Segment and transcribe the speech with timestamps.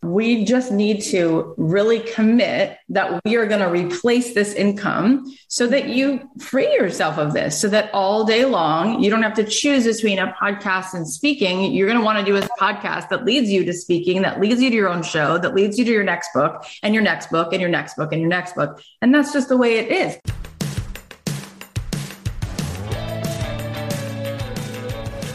[0.00, 5.66] We just need to really commit that we are going to replace this income so
[5.66, 9.44] that you free yourself of this, so that all day long, you don't have to
[9.44, 11.72] choose between a podcast and speaking.
[11.72, 14.62] You're going to want to do a podcast that leads you to speaking, that leads
[14.62, 17.30] you to your own show, that leads you to your next book and your next
[17.30, 18.80] book and your next book and your next book.
[19.02, 20.16] And that's just the way it is.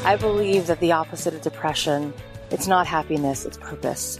[0.06, 2.13] I believe that the opposite of depression,
[2.51, 4.19] it's not happiness, it's purpose.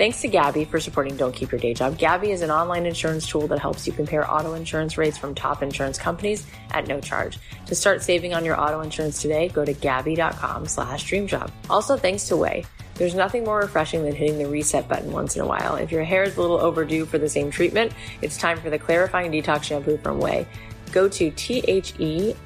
[0.00, 1.98] Thanks to Gabi for supporting Don't Keep Your Day Job.
[1.98, 5.62] Gabi is an online insurance tool that helps you compare auto insurance rates from top
[5.62, 7.38] insurance companies at no charge.
[7.66, 11.50] To start saving on your auto insurance today, go to gabi.com slash dreamjob.
[11.68, 12.64] Also, thanks to Ouai.
[12.94, 15.76] There's nothing more refreshing than hitting the reset button once in a while.
[15.76, 18.78] If your hair is a little overdue for the same treatment, it's time for the
[18.78, 20.46] clarifying detox shampoo from Ouai
[20.92, 22.38] go to T-H-E-O-U-A-I.com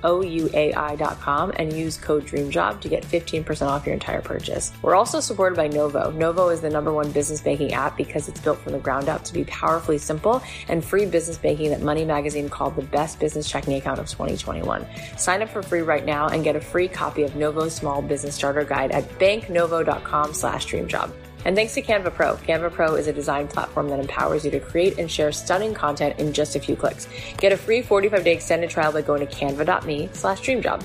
[1.56, 4.72] and use code DREAMJOB to get 15% off your entire purchase.
[4.82, 6.10] We're also supported by Novo.
[6.10, 9.24] Novo is the number one business banking app because it's built from the ground up
[9.24, 13.48] to be powerfully simple and free business banking that Money Magazine called the best business
[13.48, 14.86] checking account of 2021.
[15.16, 18.34] Sign up for free right now and get a free copy of Novo's Small Business
[18.34, 21.10] Starter Guide at banknovo.com slash dreamjob.
[21.44, 22.36] And thanks to Canva Pro.
[22.36, 26.18] Canva Pro is a design platform that empowers you to create and share stunning content
[26.18, 27.06] in just a few clicks.
[27.36, 30.82] Get a free 45 day extended trial by going to canva.me slash dreamjob.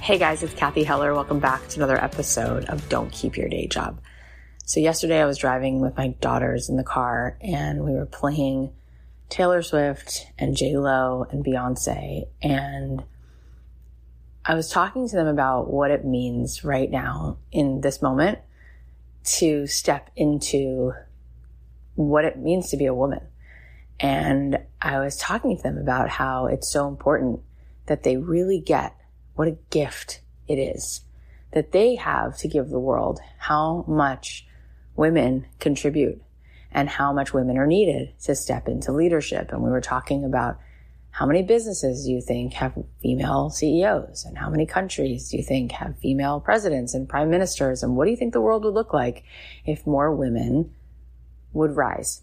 [0.00, 1.12] Hey guys, it's Cathy Heller.
[1.12, 4.00] Welcome back to another episode of Don't Keep Your Day Job.
[4.64, 8.72] So yesterday I was driving with my daughters in the car and we were playing
[9.28, 13.04] Taylor Swift and J Lo and Beyonce, and
[14.44, 18.40] I was talking to them about what it means right now in this moment
[19.22, 20.92] to step into
[21.94, 23.20] what it means to be a woman.
[23.98, 27.40] And I was talking to them about how it's so important
[27.86, 28.96] that they really get
[29.34, 31.02] what a gift it is
[31.52, 34.46] that they have to give the world, how much
[34.96, 36.22] women contribute
[36.72, 39.50] and how much women are needed to step into leadership.
[39.50, 40.58] And we were talking about
[41.12, 42.72] how many businesses do you think have
[43.02, 47.82] female CEOs and how many countries do you think have female presidents and prime ministers?
[47.82, 49.24] And what do you think the world would look like
[49.66, 50.72] if more women
[51.52, 52.22] would rise?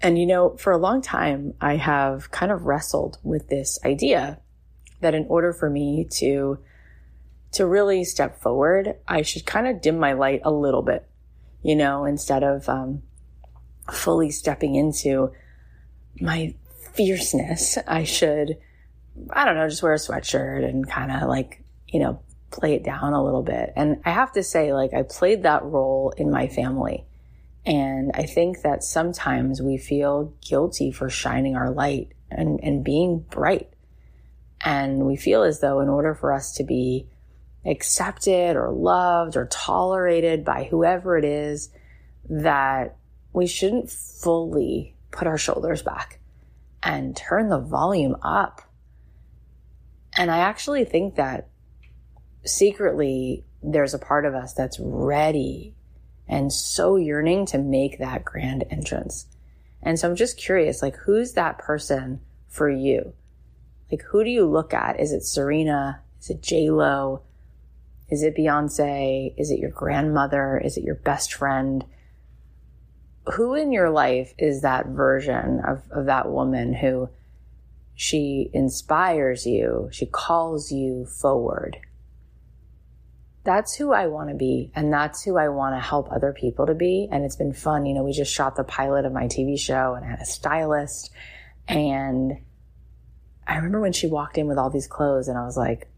[0.00, 4.40] And you know, for a long time, I have kind of wrestled with this idea
[5.00, 6.58] that in order for me to
[7.52, 11.08] to really step forward, I should kind of dim my light a little bit,
[11.62, 13.02] you know, instead of um,
[13.92, 15.30] fully stepping into
[16.20, 16.54] my
[16.94, 17.78] fierceness.
[17.86, 18.58] I should,
[19.30, 22.20] I don't know, just wear a sweatshirt and kind of like, you know,
[22.50, 23.72] play it down a little bit.
[23.76, 27.04] And I have to say, like, I played that role in my family.
[27.66, 33.20] And I think that sometimes we feel guilty for shining our light and, and being
[33.20, 33.70] bright.
[34.60, 37.08] And we feel as though in order for us to be
[37.66, 41.70] accepted or loved or tolerated by whoever it is,
[42.28, 42.96] that
[43.32, 46.20] we shouldn't fully put our shoulders back
[46.84, 48.60] and turn the volume up.
[50.16, 51.48] And I actually think that
[52.44, 55.74] secretly there's a part of us that's ready
[56.28, 59.26] and so yearning to make that grand entrance.
[59.82, 63.12] And so I'm just curious, like, who's that person for you?
[63.90, 65.00] Like, who do you look at?
[65.00, 66.00] Is it Serena?
[66.20, 67.22] Is it J Lo?
[68.08, 69.34] Is it Beyonce?
[69.36, 70.58] Is it your grandmother?
[70.58, 71.84] Is it your best friend?
[73.32, 77.08] Who in your life is that version of, of that woman who
[77.94, 79.88] she inspires you?
[79.92, 81.78] She calls you forward.
[83.44, 84.70] That's who I want to be.
[84.74, 87.08] And that's who I want to help other people to be.
[87.10, 87.86] And it's been fun.
[87.86, 90.26] You know, we just shot the pilot of my TV show and I had a
[90.26, 91.10] stylist.
[91.68, 92.38] And
[93.46, 95.88] I remember when she walked in with all these clothes and I was like,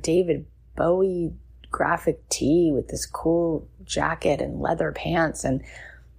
[0.00, 0.46] David
[0.76, 1.32] Bowie
[1.70, 5.62] graphic tee with this cool jacket and leather pants and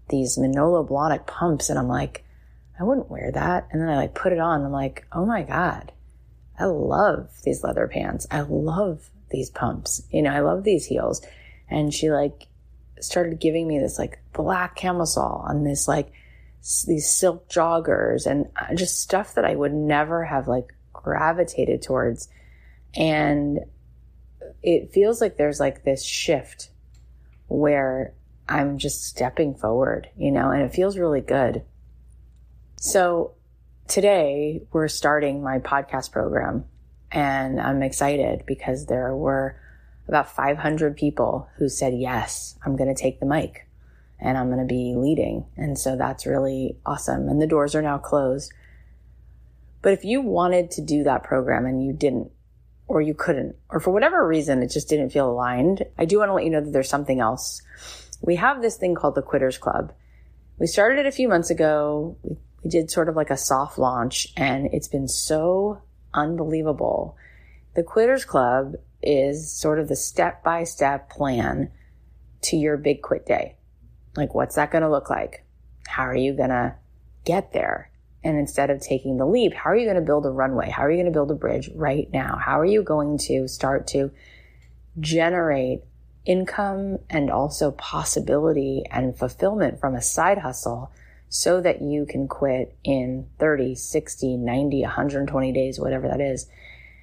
[0.10, 1.70] these Manolo Blahnik pumps.
[1.70, 2.24] And I'm like,
[2.80, 3.68] I wouldn't wear that.
[3.72, 4.64] And then I like put it on.
[4.64, 5.92] I'm like, oh my God,
[6.60, 8.28] I love these leather pants.
[8.30, 10.04] I love these pumps.
[10.12, 11.26] You know, I love these heels.
[11.70, 12.48] And she like
[13.00, 16.12] started giving me this like black camisole on this like
[16.86, 22.30] these silk joggers and uh, just stuff that I would never have like gravitated towards.
[22.96, 23.60] And
[24.64, 26.72] it feels like there's like this shift
[27.48, 28.14] where
[28.50, 31.64] I'm just stepping forward, you know, and it feels really good.
[32.80, 33.34] So
[33.88, 36.66] today we're starting my podcast program
[37.12, 39.60] and I'm excited because there were
[40.08, 43.68] about 500 people who said, yes, I'm going to take the mic
[44.20, 45.46] and I'm going to be leading.
[45.58, 47.28] And so that's really awesome.
[47.28, 48.54] And the doors are now closed.
[49.82, 52.32] But if you wanted to do that program and you didn't,
[52.88, 56.30] or you couldn't, or for whatever reason, it just didn't feel aligned, I do want
[56.30, 57.62] to let you know that there's something else.
[58.22, 59.94] We have this thing called the Quitters Club.
[60.60, 62.18] We started it a few months ago.
[62.24, 62.38] We,
[62.68, 65.82] did sort of like a soft launch and it's been so
[66.14, 67.16] unbelievable.
[67.76, 71.72] The Quitters Club is sort of the step by step plan
[72.42, 73.56] to your big quit day.
[74.18, 75.46] Like, what's that going to look like?
[75.88, 76.76] How are you going to
[77.24, 77.92] get there?
[78.24, 80.70] And instead of taking the leap, how are you going to build a runway?
[80.70, 82.38] How are you going to build a bridge right now?
[82.44, 84.12] How are you going to start to
[85.00, 85.84] generate
[86.28, 90.92] income and also possibility and fulfillment from a side hustle
[91.30, 96.48] so that you can quit in 30, 60, 90, 120 days, whatever that is.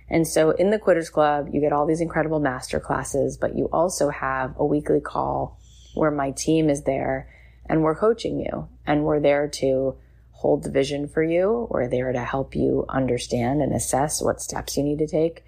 [0.08, 3.68] And so in the Quitters Club, you get all these incredible master classes, but you
[3.72, 5.58] also have a weekly call
[5.94, 7.28] where my team is there
[7.66, 9.96] and we're coaching you and we're there to
[10.32, 11.66] hold the vision for you.
[11.70, 15.42] We're there to help you understand and assess what steps you need to take.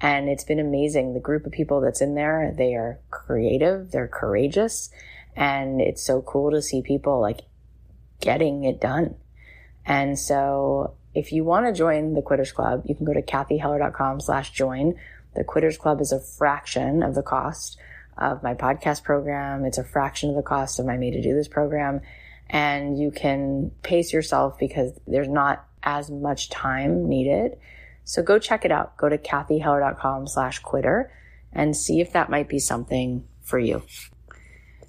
[0.00, 1.14] And it's been amazing.
[1.14, 4.90] The group of people that's in there, they are creative, they're courageous,
[5.34, 7.40] and it's so cool to see people like
[8.20, 9.16] getting it done.
[9.86, 14.20] And so if you want to join the Quitters Club, you can go to cathyheller.com
[14.20, 14.94] slash join.
[15.34, 17.78] The Quitters Club is a fraction of the cost
[18.18, 19.64] of my podcast program.
[19.64, 22.02] It's a fraction of the cost of my Made to Do This program
[22.48, 27.58] and you can pace yourself because there's not as much time needed.
[28.06, 28.96] So go check it out.
[28.96, 31.12] Go to cathyheller.com slash quitter
[31.52, 33.82] and see if that might be something for you.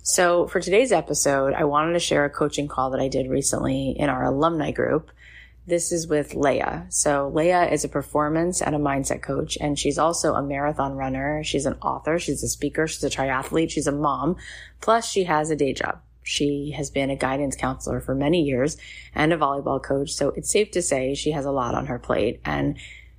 [0.04, 3.96] So, for today's episode, I wanted to share a coaching call that I did recently
[3.98, 5.12] in our alumni group.
[5.66, 6.86] This is with Leah.
[6.90, 11.44] So, Leah is a performance and a mindset coach, and she's also a marathon runner.
[11.44, 14.38] She's an author, she's a speaker, she's a triathlete, she's a mom,
[14.80, 16.00] plus, she has a day job.
[16.24, 18.78] She has been a guidance counselor for many years
[19.16, 20.12] and a volleyball coach.
[20.12, 22.40] So, it's safe to say she has a lot on her plate.
[22.46, 22.78] And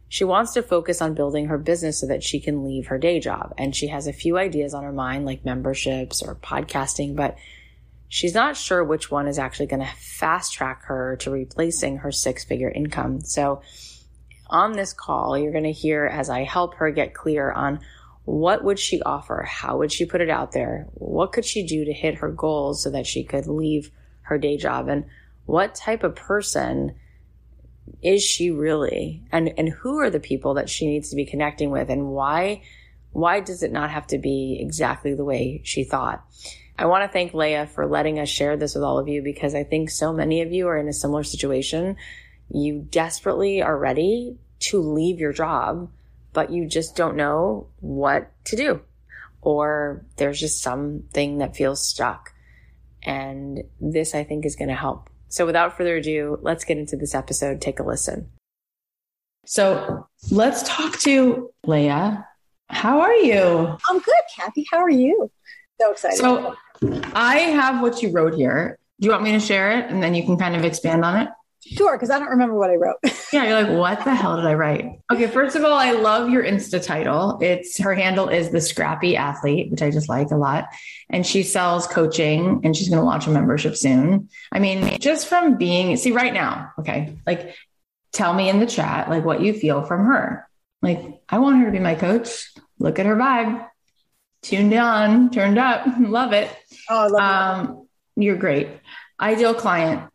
[0.09, 3.21] she wants to focus on building her business so that she can leave her day
[3.21, 3.53] job.
[3.59, 7.37] And she has a few ideas on her mind, like memberships or podcasting, but
[8.09, 12.11] she's not sure which one is actually going to fast track her to replacing her
[12.11, 13.21] six figure income.
[13.21, 13.61] So
[14.49, 17.81] on this call, you're going to hear as I help her get clear on
[18.25, 19.43] what would she offer?
[19.43, 20.87] How would she put it out there?
[20.95, 23.91] What could she do to hit her goals so that she could leave
[24.23, 24.89] her day job?
[24.89, 25.05] And
[25.45, 26.95] what type of person
[28.03, 29.23] is she really?
[29.33, 31.91] And, and who are the people that she needs to be connecting with?
[31.91, 32.63] And why,
[33.13, 36.25] why does it not have to be exactly the way she thought?
[36.79, 39.55] I want to thank Leah for letting us share this with all of you because
[39.55, 41.97] I think so many of you are in a similar situation.
[42.49, 45.91] You desperately are ready to leave your job,
[46.33, 48.81] but you just don't know what to do.
[49.43, 52.33] Or there's just something that feels stuck.
[53.03, 56.97] And this, I think, is going to help so without further ado, let's get into
[56.97, 57.61] this episode.
[57.61, 58.29] Take a listen.
[59.45, 62.27] So let's talk to Leah.
[62.69, 63.77] How are you?
[63.89, 64.67] I'm good, Cathy.
[64.71, 65.31] How are you?
[65.81, 66.19] So excited.
[66.19, 66.55] So
[67.15, 68.79] I have what you wrote here.
[69.01, 71.17] Do you want me to share it and then you can kind of expand on
[71.17, 71.29] it?
[71.67, 72.97] Sure, because I don't remember what I wrote.
[73.33, 75.01] yeah, you're like, what the hell did I write?
[75.13, 77.39] Okay, first of all, I love your Insta title.
[77.43, 80.67] It's her handle is the Scrappy Athlete, which I just like a lot.
[81.11, 84.29] And she sells coaching and she's going to launch a membership soon.
[84.53, 87.55] I mean, just from being, see, right now, okay, like
[88.13, 90.49] tell me in the chat, like what you feel from her.
[90.81, 92.53] Like, I want her to be my coach.
[92.79, 93.67] Look at her vibe.
[94.43, 96.51] Tuned on, turned up, love it.
[96.89, 98.69] Oh, I love um, You're great.
[99.21, 100.09] Ideal client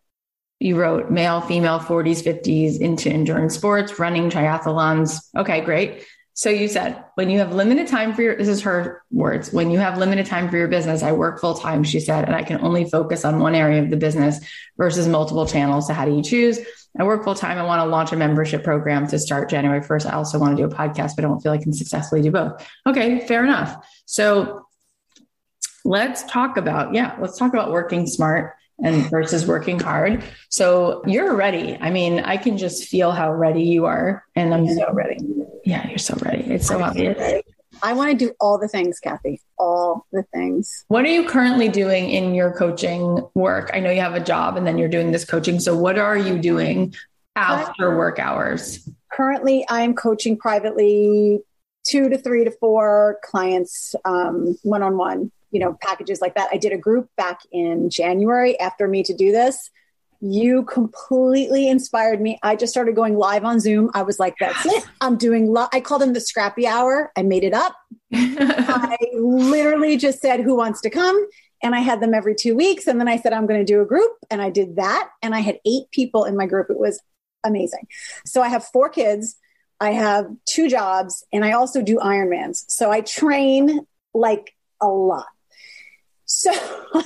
[0.63, 5.20] you wrote male, female, 40s, 50s into endurance sports, running, triathlons.
[5.38, 6.05] Okay, great.
[6.36, 9.70] So you said when you have limited time for your, this is her words, when
[9.70, 12.43] you have limited time for your business, I work full time, she said, and I
[12.43, 14.39] can only focus on one area of the business
[14.77, 15.88] versus multiple channels.
[15.88, 16.60] So how do you choose?
[16.98, 17.58] I work full time.
[17.58, 20.12] I want to launch a membership program to start January 1st.
[20.12, 22.32] I also want to do a podcast, but I don't feel I can successfully do
[22.32, 22.65] both.
[22.88, 23.86] Okay, fair enough.
[24.05, 24.67] So
[25.84, 30.24] let's talk about, yeah, let's talk about working smart and versus working hard.
[30.50, 31.77] So you're ready.
[31.80, 34.25] I mean, I can just feel how ready you are.
[34.36, 35.18] And I'm so ready.
[35.63, 36.44] Yeah, you're so ready.
[36.46, 37.44] It's so obvious.
[37.82, 40.86] I want to do all the things, Cathy, all the things.
[40.89, 43.72] What are you currently doing in your coaching work?
[43.74, 45.60] I know you have a job and then you're doing this coaching.
[45.60, 46.94] So what are you doing
[47.36, 48.88] after work hours?
[49.12, 51.42] Currently, I'm coaching privately
[51.86, 56.50] two to three to four clients one on one you know, packages like that.
[56.52, 59.70] I did a group back in January after me to do this.
[60.20, 62.40] You completely inspired me.
[62.42, 63.92] I just started going live on Zoom.
[63.94, 64.84] I was like, that's it.
[65.00, 65.68] I'm doing, lo-.
[65.72, 67.12] I called them the scrappy hour.
[67.16, 67.76] I made it up.
[68.14, 71.24] I literally just said, who wants to come?
[71.62, 72.88] And I had them every two weeks.
[72.88, 74.12] And then I said, I'm going to do a group.
[74.32, 75.10] And I did that.
[75.22, 76.70] And I had eight people in my group.
[76.70, 77.00] It was
[77.44, 77.88] amazing.
[78.26, 79.36] So I have four kids.
[79.80, 82.64] I have two jobs and I also do Ironmans.
[82.70, 85.28] So I train like a lot.
[86.34, 86.52] So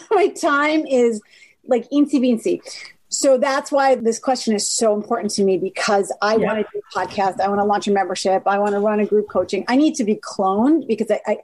[0.12, 1.22] my time is
[1.66, 2.62] like eensy beensy.
[3.10, 6.46] So that's why this question is so important to me because I yeah.
[6.46, 7.40] want to do a podcast.
[7.40, 8.44] I want to launch a membership.
[8.46, 9.64] I want to run a group coaching.
[9.68, 11.38] I need to be cloned because I, I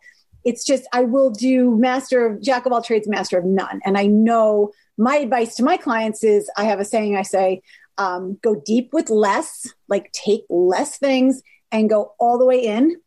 [0.43, 3.79] it's just I will do master of jack of all trades, master of none.
[3.85, 7.61] And I know my advice to my clients is I have a saying I say,
[7.97, 12.97] um, go deep with less, like take less things and go all the way in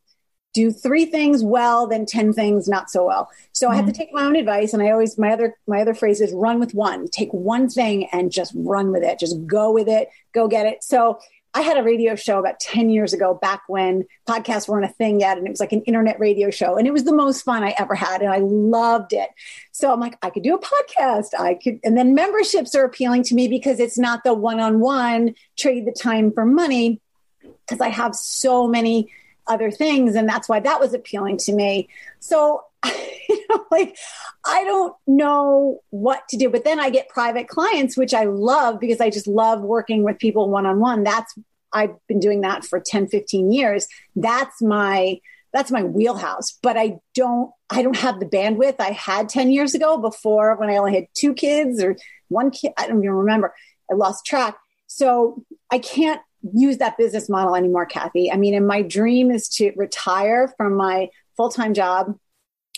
[0.57, 3.29] do three things well, then 10 things not so well.
[3.51, 3.73] So mm-hmm.
[3.73, 4.73] I have to take my own advice.
[4.73, 8.07] And I always, my other, my other phrase is run with one, take one thing
[8.11, 9.19] and just run with it.
[9.19, 10.83] Just go with it, go get it.
[10.83, 11.19] So
[11.53, 15.19] I had a radio show about 10 years ago, back when podcasts weren't a thing
[15.19, 15.37] yet.
[15.37, 16.75] And it was like an internet radio show.
[16.75, 18.21] And it was the most fun I ever had.
[18.21, 19.29] And I loved it.
[19.71, 21.39] So I'm like, I could do a podcast.
[21.39, 24.79] I could, and then memberships are appealing to me because it's not the one on
[24.79, 26.99] one trade the time for money.
[27.41, 29.11] Because I have so many
[29.47, 30.15] other things.
[30.15, 31.89] And that's why that was appealing to me.
[32.19, 33.97] So, you know, like,
[34.45, 36.49] I don't know what to do.
[36.49, 40.19] But then I get private clients, which I love because I just love working with
[40.19, 41.03] people one on one.
[41.03, 41.33] That's,
[41.73, 43.87] I've been doing that for 10, 15 years.
[44.15, 45.19] That's my,
[45.53, 49.73] that's my wheelhouse but i don't i don't have the bandwidth i had 10 years
[49.73, 51.95] ago before when i only had two kids or
[52.27, 53.55] one kid i don't even remember
[53.89, 56.21] i lost track so i can't
[56.53, 58.31] use that business model anymore, Cathy.
[58.31, 62.17] I mean, and my dream is to retire from my full time job.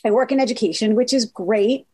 [0.05, 1.87] I work in education, which is great.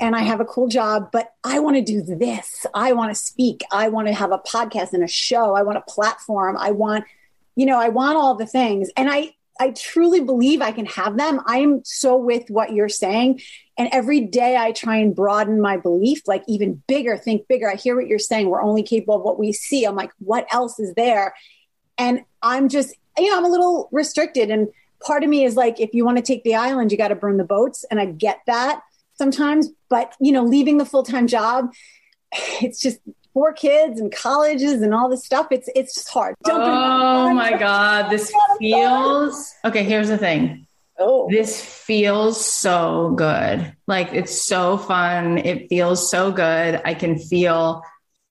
[0.00, 2.66] and I have a cool job, but I want to do this.
[2.74, 3.62] I want to speak.
[3.72, 5.54] I want to have a podcast and a show.
[5.54, 6.56] I want a platform.
[6.58, 7.04] I want,
[7.56, 8.90] you know, I want all the things.
[8.96, 11.40] And I, I truly believe I can have them.
[11.46, 13.40] I'm so with what you're saying.
[13.78, 17.70] And every day I try and broaden my belief, like even bigger, think bigger.
[17.70, 18.48] I hear what you're saying.
[18.48, 19.84] We're only capable of what we see.
[19.84, 21.34] I'm like, what else is there?
[21.96, 24.50] And I'm just, you know, I'm a little restricted.
[24.50, 24.68] And
[25.00, 27.14] part of me is like, if you want to take the island, you got to
[27.14, 27.84] burn the boats.
[27.90, 28.82] And I get that
[29.14, 31.72] sometimes, but, you know, leaving the full time job,
[32.60, 32.98] it's just
[33.32, 35.48] four kids and colleges and all this stuff.
[35.50, 36.34] It's it's just hard.
[36.46, 39.84] oh my god, this feels okay.
[39.84, 40.66] Here's the thing.
[40.98, 41.28] Oh.
[41.30, 43.74] This feels so good.
[43.86, 45.38] Like it's so fun.
[45.38, 46.80] It feels so good.
[46.84, 47.82] I can feel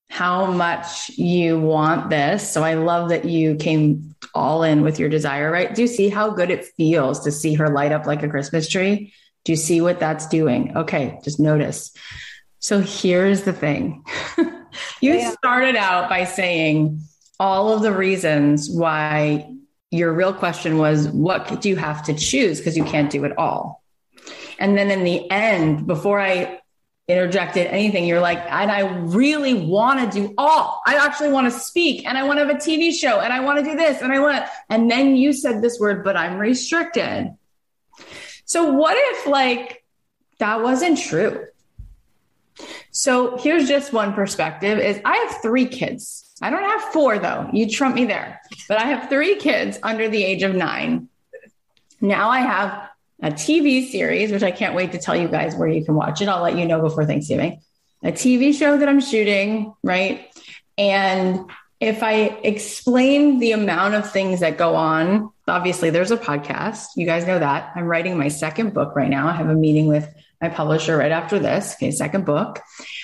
[0.09, 2.51] how much you want this.
[2.51, 5.73] So I love that you came all in with your desire, right?
[5.73, 8.67] Do you see how good it feels to see her light up like a Christmas
[8.67, 9.13] tree?
[9.45, 10.75] Do you see what that's doing?
[10.77, 11.93] Okay, just notice.
[12.59, 14.03] So here's the thing.
[15.01, 15.31] you yeah.
[15.31, 17.01] started out by saying
[17.39, 19.49] all of the reasons why
[19.91, 23.38] your real question was what do you have to choose because you can't do it
[23.38, 23.83] all.
[24.57, 26.60] And then in the end, before I
[27.07, 30.81] interjected anything, you're like, and I really want to do all.
[30.88, 33.41] I actually want to speak and I want to have a TV show and I
[33.41, 34.50] want to do this and I want to.
[34.69, 37.36] And then you said this word, but I'm restricted.
[38.45, 39.83] So what if like
[40.39, 41.48] that wasn't true?
[42.91, 46.30] So here's just one perspective is I have three kids.
[46.41, 47.50] I don't have four though.
[47.53, 48.41] You trump me there.
[48.67, 51.07] But I have three kids under the age of 9.
[52.01, 52.89] Now I have
[53.21, 56.21] a TV series which I can't wait to tell you guys where you can watch
[56.21, 56.27] it.
[56.27, 57.62] I'll let you know before Thanksgiving.
[58.03, 60.27] A TV show that I'm shooting, right?
[60.77, 61.45] And
[61.79, 66.88] if I explain the amount of things that go on, obviously there's a podcast.
[66.95, 67.71] You guys know that.
[67.75, 69.27] I'm writing my second book right now.
[69.27, 71.75] I have a meeting with my publisher right after this.
[71.75, 72.60] Okay, second book.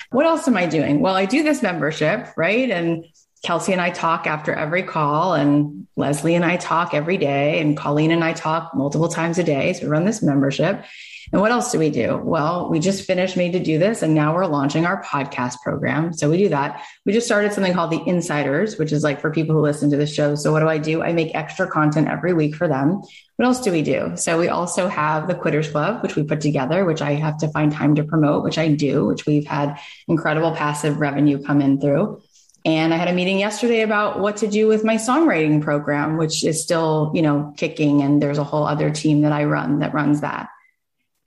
[0.10, 1.00] What else am I doing?
[1.00, 2.70] Well, I do this membership, right?
[2.70, 3.06] And
[3.44, 7.78] Kelsey and I talk after every call, and Leslie and I talk every day, and
[7.78, 9.74] Colleen and I talk multiple times a day.
[9.74, 10.84] So we run this membership.
[11.32, 12.18] And what else do we do?
[12.24, 16.14] Well, we just finished Made to Do This, and now we're launching our podcast program.
[16.14, 16.82] So we do that.
[17.06, 19.98] We just started something called the Insiders, which is like for people who listen to
[19.98, 20.36] the show.
[20.36, 21.04] So what do I do?
[21.04, 23.02] I make extra content every week for them.
[23.36, 24.14] What else do we do?
[24.16, 27.50] So we also have the Quitters Club, which we put together, which I have to
[27.50, 31.80] find time to promote, which I do, which we've had incredible passive revenue come in
[31.80, 32.22] through.
[32.68, 36.44] And I had a meeting yesterday about what to do with my songwriting program, which
[36.44, 38.02] is still, you know, kicking.
[38.02, 40.50] And there's a whole other team that I run that runs that.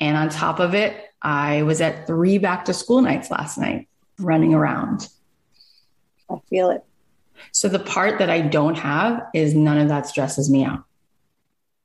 [0.00, 3.88] And on top of it, I was at three back to school nights last night
[4.18, 5.08] running around.
[6.28, 6.84] I feel it.
[7.52, 10.84] So the part that I don't have is none of that stresses me out.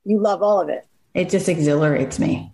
[0.04, 0.86] You love all of it.
[1.14, 2.52] It just exhilarates me.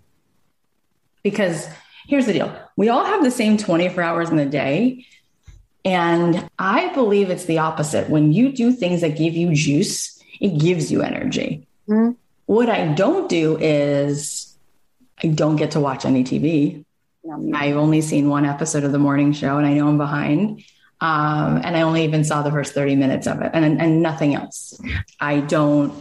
[1.21, 1.67] Because
[2.07, 5.05] here's the deal we all have the same 24 hours in the day.
[5.85, 8.09] And I believe it's the opposite.
[8.09, 11.67] When you do things that give you juice, it gives you energy.
[11.89, 12.11] Mm-hmm.
[12.45, 14.57] What I don't do is
[15.23, 16.85] I don't get to watch any TV.
[17.53, 20.63] I've only seen one episode of the morning show and I know I'm behind.
[21.01, 24.35] Um, and I only even saw the first 30 minutes of it and, and nothing
[24.35, 24.79] else.
[25.19, 25.93] I don't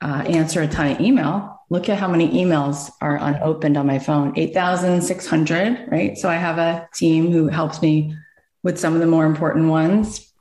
[0.00, 1.60] uh, answer a ton of email.
[1.70, 6.16] Look at how many emails are unopened on my phone 8,600, right?
[6.18, 8.16] So I have a team who helps me
[8.64, 10.32] with some of the more important ones.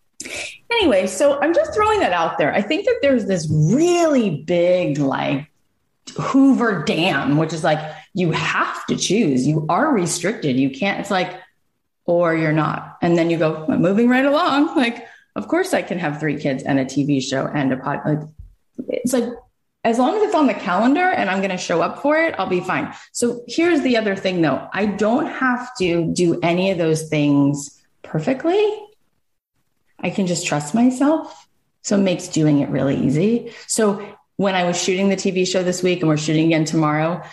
[0.72, 2.52] Anyway, so I'm just throwing that out there.
[2.52, 5.48] I think that there's this really big, like,
[6.18, 7.80] Hoover Dam, which is like
[8.14, 9.48] you have to choose.
[9.48, 10.58] You are restricted.
[10.58, 11.40] You can't, it's like,
[12.06, 12.98] or you're not.
[13.02, 14.76] And then you go, I'm moving right along.
[14.84, 18.02] Like, of course I can have three kids and a TV show and a pod.
[18.06, 18.20] Like,
[18.88, 19.30] it's like,
[19.84, 22.36] as long as it's on the calendar and I'm going to show up for it,
[22.38, 22.94] I'll be fine.
[23.12, 24.68] So here's the other thing though.
[24.74, 27.83] I don't have to do any of those things
[28.14, 28.86] perfectly.
[30.00, 31.48] I can just trust myself.
[31.82, 33.54] So it makes doing it really easy.
[33.66, 37.24] So when I was shooting the TV show this week and we're shooting again tomorrow,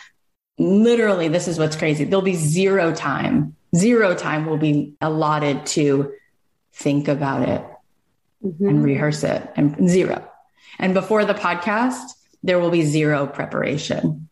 [0.58, 2.04] literally, this is what's crazy.
[2.04, 6.14] There'll be zero time, zero time will be allotted to
[6.72, 7.62] think about it
[8.42, 8.66] mm-hmm.
[8.66, 10.26] and rehearse it and zero.
[10.78, 14.30] And before the podcast, there will be zero preparation.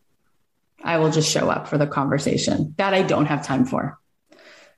[0.83, 3.99] I will just show up for the conversation that I don't have time for.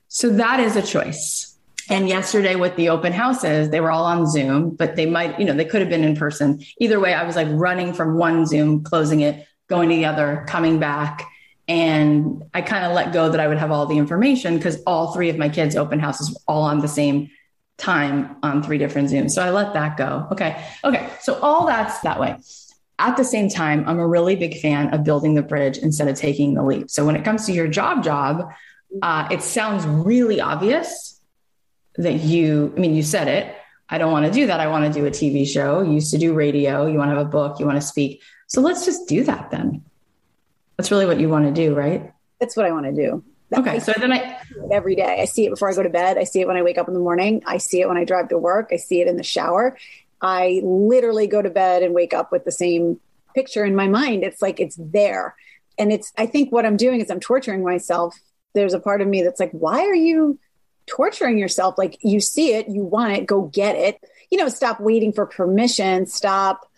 [0.08, 1.51] So that is a choice.
[1.88, 5.44] And yesterday with the open houses, they were all on Zoom, but they might, you
[5.44, 6.62] know, they could have been in person.
[6.78, 10.44] Either way, I was like running from one Zoom, closing it, going to the other,
[10.48, 11.28] coming back.
[11.68, 15.12] And I kind of let go that I would have all the information because all
[15.12, 17.30] three of my kids' open houses all on the same
[17.78, 19.30] time on three different Zooms.
[19.30, 20.28] So I let that go.
[20.32, 20.62] Okay.
[20.84, 21.08] Okay.
[21.20, 22.36] So all that's that way.
[22.98, 26.16] At the same time, I'm a really big fan of building the bridge instead of
[26.16, 26.90] taking the leap.
[26.90, 28.52] So when it comes to your job job,
[29.00, 31.11] uh, it sounds really obvious
[31.96, 33.56] that you, I mean, you said it.
[33.88, 34.60] I don't want to do that.
[34.60, 35.82] I want to do a TV show.
[35.82, 36.86] You used to do radio.
[36.86, 37.60] You want to have a book.
[37.60, 38.22] You want to speak.
[38.46, 39.84] So let's just do that then.
[40.76, 42.12] That's really what you want to do, right?
[42.40, 43.22] That's what I want to do.
[43.54, 43.80] Okay.
[43.80, 44.38] So then I
[44.70, 45.20] every day.
[45.20, 46.16] I see it before I go to bed.
[46.16, 47.42] I see it when I wake up in the morning.
[47.46, 48.70] I see it when I drive to work.
[48.72, 49.76] I see it in the shower.
[50.22, 52.98] I literally go to bed and wake up with the same
[53.34, 54.24] picture in my mind.
[54.24, 55.36] It's like it's there.
[55.78, 58.18] And it's I think what I'm doing is I'm torturing myself.
[58.54, 60.38] There's a part of me that's like, why are you
[60.86, 61.76] torturing yourself?
[61.78, 64.00] Like you see it, you want it, go get it.
[64.30, 66.68] You know, stop waiting for permission, stop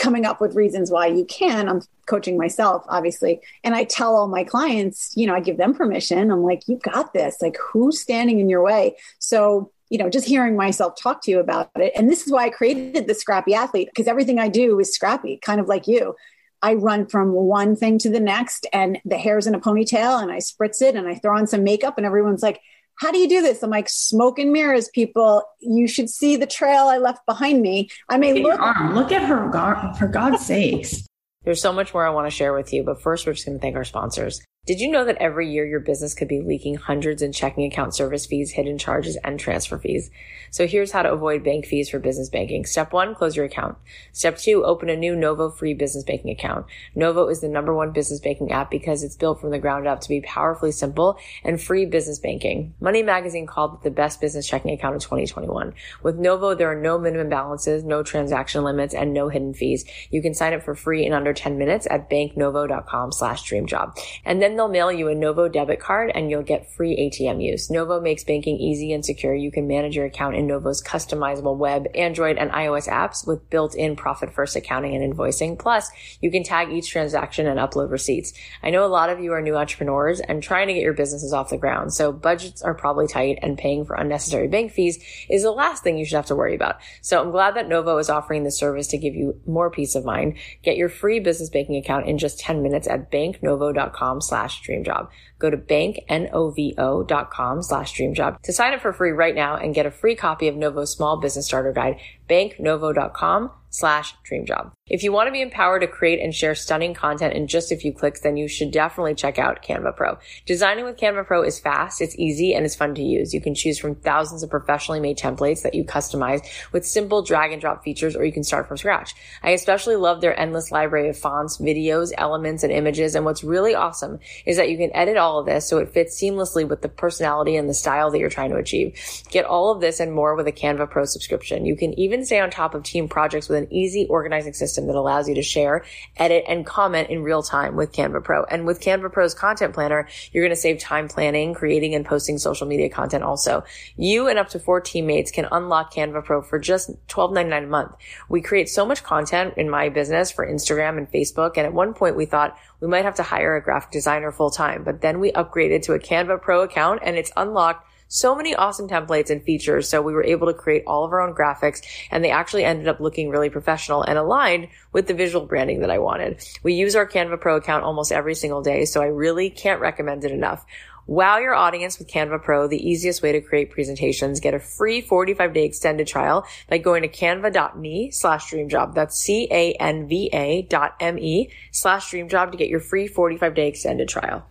[0.00, 1.68] coming up with reasons why you can.
[1.68, 3.40] I'm coaching myself, obviously.
[3.64, 6.30] And I tell all my clients, you know, I give them permission.
[6.30, 7.40] I'm like, you got this.
[7.40, 8.96] Like, who's standing in your way?
[9.18, 11.92] So, you know, just hearing myself talk to you about it.
[11.96, 15.38] And this is why I created the scrappy athlete, because everything I do is scrappy,
[15.38, 16.14] kind of like you.
[16.62, 20.30] I run from one thing to the next, and the hair's in a ponytail, and
[20.30, 22.60] I spritz it and I throw on some makeup, and everyone's like,
[23.00, 23.62] how do you do this?
[23.62, 25.42] I'm like, smoke and mirrors, people.
[25.60, 27.88] You should see the trail I left behind me.
[28.10, 29.50] I may look, look, look at her,
[29.98, 31.06] for God's sakes.
[31.42, 33.58] There's so much more I want to share with you, but first we're just going
[33.58, 34.42] to thank our sponsors.
[34.66, 37.92] Did you know that every year your business could be leaking hundreds in checking account
[37.92, 40.12] service fees, hidden charges, and transfer fees?
[40.52, 42.64] So here's how to avoid bank fees for business banking.
[42.66, 43.78] Step one, close your account.
[44.12, 46.66] Step two, open a new Novo free business banking account.
[46.94, 50.02] Novo is the number one business banking app because it's built from the ground up
[50.02, 52.74] to be powerfully simple and free business banking.
[52.80, 55.74] Money Magazine called it the best business checking account of 2021.
[56.04, 59.84] With Novo, there are no minimum balances, no transaction limits, and no hidden fees.
[60.10, 63.98] You can sign up for free in under 10 minutes at banknovo.com slash dreamjob.
[64.24, 67.42] And then then they'll mail you a Novo debit card and you'll get free ATM
[67.42, 67.70] use.
[67.70, 69.34] Novo makes banking easy and secure.
[69.34, 73.94] You can manage your account in Novo's customizable web, Android, and iOS apps with built-in
[73.94, 75.56] profit first accounting and invoicing.
[75.56, 75.88] Plus,
[76.20, 78.32] you can tag each transaction and upload receipts.
[78.62, 81.32] I know a lot of you are new entrepreneurs and trying to get your businesses
[81.32, 81.94] off the ground.
[81.94, 85.96] So budgets are probably tight and paying for unnecessary bank fees is the last thing
[85.96, 86.80] you should have to worry about.
[87.02, 90.04] So I'm glad that Novo is offering this service to give you more peace of
[90.04, 90.38] mind.
[90.62, 95.08] Get your free business banking account in just 10 minutes at banknovo.com slash slash dreamjob.
[95.38, 99.90] Go to banknovo.com slash dreamjob to sign up for free right now and get a
[99.90, 101.96] free copy of Novo's small business starter guide,
[102.28, 104.72] banknovo.com slash dreamjob.
[104.90, 107.76] If you want to be empowered to create and share stunning content in just a
[107.76, 110.18] few clicks, then you should definitely check out Canva Pro.
[110.46, 113.32] Designing with Canva Pro is fast, it's easy, and it's fun to use.
[113.32, 117.52] You can choose from thousands of professionally made templates that you customize with simple drag
[117.52, 119.14] and drop features, or you can start from scratch.
[119.44, 123.14] I especially love their endless library of fonts, videos, elements, and images.
[123.14, 126.20] And what's really awesome is that you can edit all of this so it fits
[126.20, 128.98] seamlessly with the personality and the style that you're trying to achieve.
[129.30, 131.64] Get all of this and more with a Canva Pro subscription.
[131.64, 134.96] You can even stay on top of team projects with an easy organizing system that
[134.96, 135.84] allows you to share,
[136.16, 138.44] edit, and comment in real time with Canva Pro.
[138.44, 142.38] And with Canva Pro's content planner, you're going to save time planning, creating, and posting
[142.38, 143.64] social media content also.
[143.96, 147.92] You and up to four teammates can unlock Canva Pro for just $12.99 a month.
[148.28, 151.56] We create so much content in my business for Instagram and Facebook.
[151.56, 154.50] And at one point we thought we might have to hire a graphic designer full
[154.50, 158.54] time, but then we upgraded to a Canva Pro account and it's unlocked so many
[158.54, 159.88] awesome templates and features.
[159.88, 162.88] So we were able to create all of our own graphics and they actually ended
[162.88, 166.44] up looking really professional and aligned with the visual branding that I wanted.
[166.62, 168.84] We use our Canva Pro account almost every single day.
[168.84, 170.66] So I really can't recommend it enough.
[171.06, 174.38] Wow your audience with Canva Pro, the easiest way to create presentations.
[174.38, 178.94] Get a free 45 day extended trial by going to canva.me slash dreamjob.
[178.94, 184.46] That's C-A-N-V-A dot M-E slash dreamjob to get your free 45 day extended trial.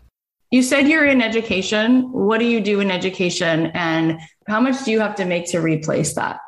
[0.51, 2.11] You said you're in education.
[2.11, 5.59] What do you do in education and how much do you have to make to
[5.59, 6.39] replace that?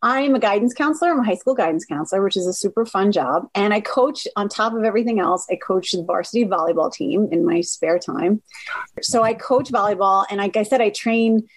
[0.00, 1.12] I'm a guidance counselor.
[1.12, 3.48] I'm a high school guidance counselor, which is a super fun job.
[3.54, 5.46] And I coach on top of everything else.
[5.50, 8.42] I coach the varsity volleyball team in my spare time.
[9.00, 10.26] So I coach volleyball.
[10.30, 11.48] And like I said, I train,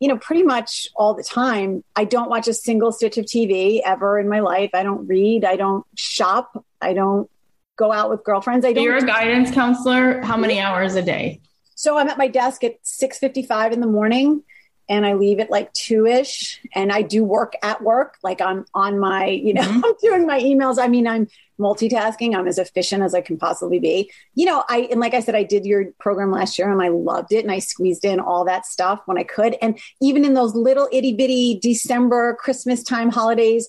[0.00, 1.84] you know, pretty much all the time.
[1.94, 4.70] I don't watch a single stitch of TV ever in my life.
[4.74, 5.44] I don't read.
[5.44, 6.64] I don't shop.
[6.80, 7.30] I don't
[7.76, 8.64] go out with girlfriends.
[8.64, 8.84] I don't.
[8.84, 10.20] You're a guidance counselor.
[10.22, 11.40] How many hours a day?
[11.74, 14.42] So I'm at my desk at 6:55 in the morning
[14.88, 16.60] and I leave at like two ish.
[16.74, 19.80] And I do work at work, like I'm on my, you know, mm-hmm.
[19.84, 20.78] I'm doing my emails.
[20.78, 22.36] I mean, I'm multitasking.
[22.36, 24.10] I'm as efficient as I can possibly be.
[24.34, 26.88] You know, I, and like I said, I did your program last year and I
[26.88, 27.44] loved it.
[27.44, 29.56] And I squeezed in all that stuff when I could.
[29.62, 33.68] And even in those little itty bitty December, Christmas time holidays,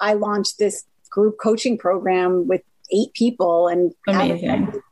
[0.00, 2.62] I launched this group coaching program with
[2.94, 3.92] eight people and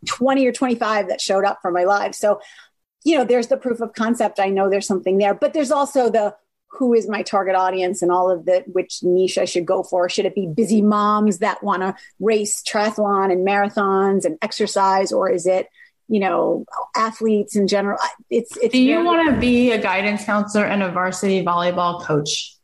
[0.07, 2.15] 20 or 25 that showed up for my live.
[2.15, 2.41] So,
[3.05, 4.41] you know, there's the proof of concept.
[4.41, 6.35] I know there's something there, but there's also the
[6.69, 10.09] who is my target audience and all of the which niche I should go for.
[10.09, 15.31] Should it be busy moms that want to race triathlon and marathons and exercise, or
[15.31, 15.69] is it
[16.13, 17.99] you know, athletes in general.
[18.29, 22.55] It's, it's Do you want to be a guidance counselor and a varsity volleyball coach?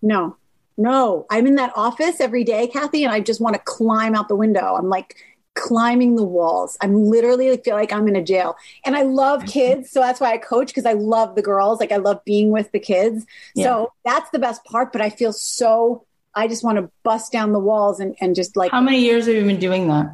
[0.00, 0.38] No,
[0.80, 1.26] no.
[1.30, 4.36] I'm in that office every day, Cathy, and I just want to climb out the
[4.36, 4.76] window.
[4.76, 5.16] I'm like
[5.54, 6.78] climbing the walls.
[6.80, 8.56] I'm literally feel like I'm in a jail.
[8.84, 9.50] And I love mm-hmm.
[9.50, 9.90] kids.
[9.90, 11.80] So that's why I coach because I love the girls.
[11.80, 13.26] Like I love being with the kids.
[13.54, 13.64] Yeah.
[13.64, 14.92] So that's the best part.
[14.92, 18.56] But I feel so, I just want to bust down the walls and, and just
[18.56, 18.70] like.
[18.70, 20.10] How many years have you been doing that?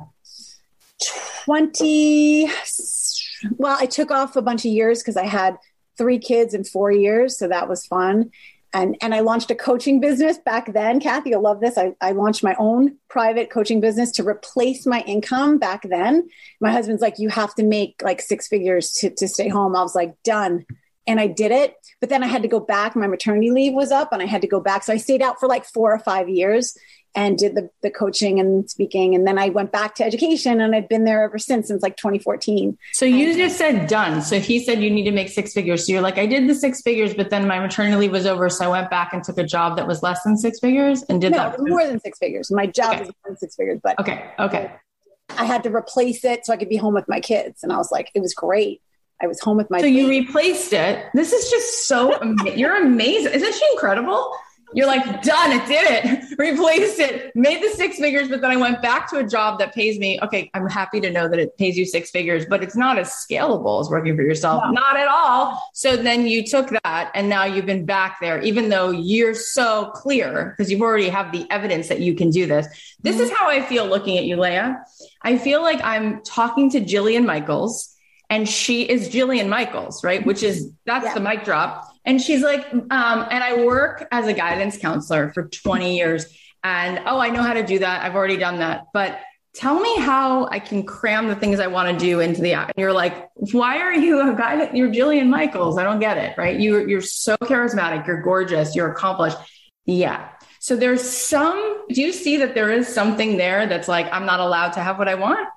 [1.44, 2.48] 20
[3.58, 5.56] well i took off a bunch of years because i had
[5.98, 8.30] three kids in four years so that was fun
[8.76, 12.12] and and i launched a coaching business back then cathy you'll love this I, I
[12.12, 16.28] launched my own private coaching business to replace my income back then
[16.60, 19.82] my husband's like you have to make like six figures to, to stay home i
[19.82, 20.66] was like done
[21.06, 21.74] and I did it.
[22.00, 22.96] But then I had to go back.
[22.96, 24.82] My maternity leave was up and I had to go back.
[24.82, 26.76] So I stayed out for like four or five years
[27.16, 29.14] and did the, the coaching and speaking.
[29.14, 31.96] And then I went back to education and I've been there ever since, since like
[31.96, 32.76] 2014.
[32.92, 34.20] So you and, just said done.
[34.20, 35.86] So he said you need to make six figures.
[35.86, 38.50] So you're like, I did the six figures, but then my maternity leave was over.
[38.50, 41.18] So I went back and took a job that was less than six figures and
[41.18, 41.58] did no, that.
[41.58, 42.50] more than six figures.
[42.50, 43.02] My job okay.
[43.04, 44.30] is more than six figures, but okay.
[44.38, 44.70] Okay.
[45.30, 47.62] I had to replace it so I could be home with my kids.
[47.62, 48.82] And I was like, it was great.
[49.22, 49.80] I was home with my.
[49.80, 51.06] So you replaced it.
[51.14, 52.12] This is just so.
[52.20, 53.32] Ama- you're amazing.
[53.32, 54.30] Isn't she incredible?
[54.74, 58.56] You're like, done, it did it, replaced it, made the six figures, but then I
[58.56, 60.18] went back to a job that pays me.
[60.22, 63.10] Okay, I'm happy to know that it pays you six figures, but it's not as
[63.10, 64.62] scalable as working for yourself.
[64.66, 64.72] No.
[64.72, 65.62] Not at all.
[65.72, 69.90] So then you took that and now you've been back there, even though you're so
[69.94, 72.66] clear because you've already have the evidence that you can do this.
[73.00, 74.82] This is how I feel looking at you, Leah.
[75.22, 77.96] I feel like I'm talking to Jillian Michaels
[78.28, 80.24] and she is Jillian Michaels, right?
[80.26, 81.14] Which is that's yeah.
[81.14, 81.88] the mic drop.
[82.06, 86.26] And she's like, um, and I work as a guidance counselor for 20 years.
[86.62, 88.04] And oh, I know how to do that.
[88.04, 88.84] I've already done that.
[88.94, 89.20] But
[89.54, 92.68] tell me how I can cram the things I want to do into the app.
[92.68, 95.78] And you're like, why are you a guy that you're Jillian Michaels?
[95.78, 96.58] I don't get it, right?
[96.58, 98.06] You, you're so charismatic.
[98.06, 98.76] You're gorgeous.
[98.76, 99.38] You're accomplished.
[99.84, 100.28] Yeah.
[100.60, 104.40] So there's some, do you see that there is something there that's like, I'm not
[104.40, 105.48] allowed to have what I want?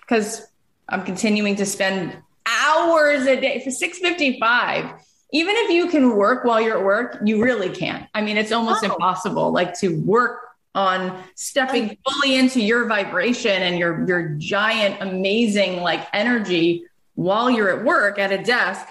[0.00, 0.46] Because
[0.88, 4.92] I'm continuing to spend hours a day for 655.
[5.32, 8.08] Even if you can work while you're at work, you really can't.
[8.14, 8.92] I mean, it's almost oh.
[8.92, 10.40] impossible like to work
[10.74, 17.76] on stepping fully into your vibration and your your giant amazing like energy while you're
[17.76, 18.86] at work at a desk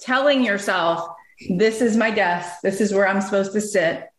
[0.00, 1.08] telling yourself
[1.50, 4.10] this is my desk this is where i'm supposed to sit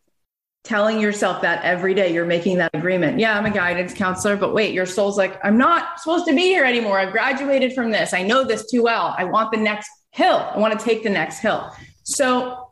[0.64, 3.18] telling yourself that every day you're making that agreement.
[3.18, 6.42] Yeah, I'm a guidance counselor, but wait, your soul's like, I'm not supposed to be
[6.42, 7.00] here anymore.
[7.00, 8.14] I've graduated from this.
[8.14, 9.14] I know this too well.
[9.18, 10.36] I want the next hill.
[10.54, 11.70] I want to take the next hill.
[12.04, 12.68] So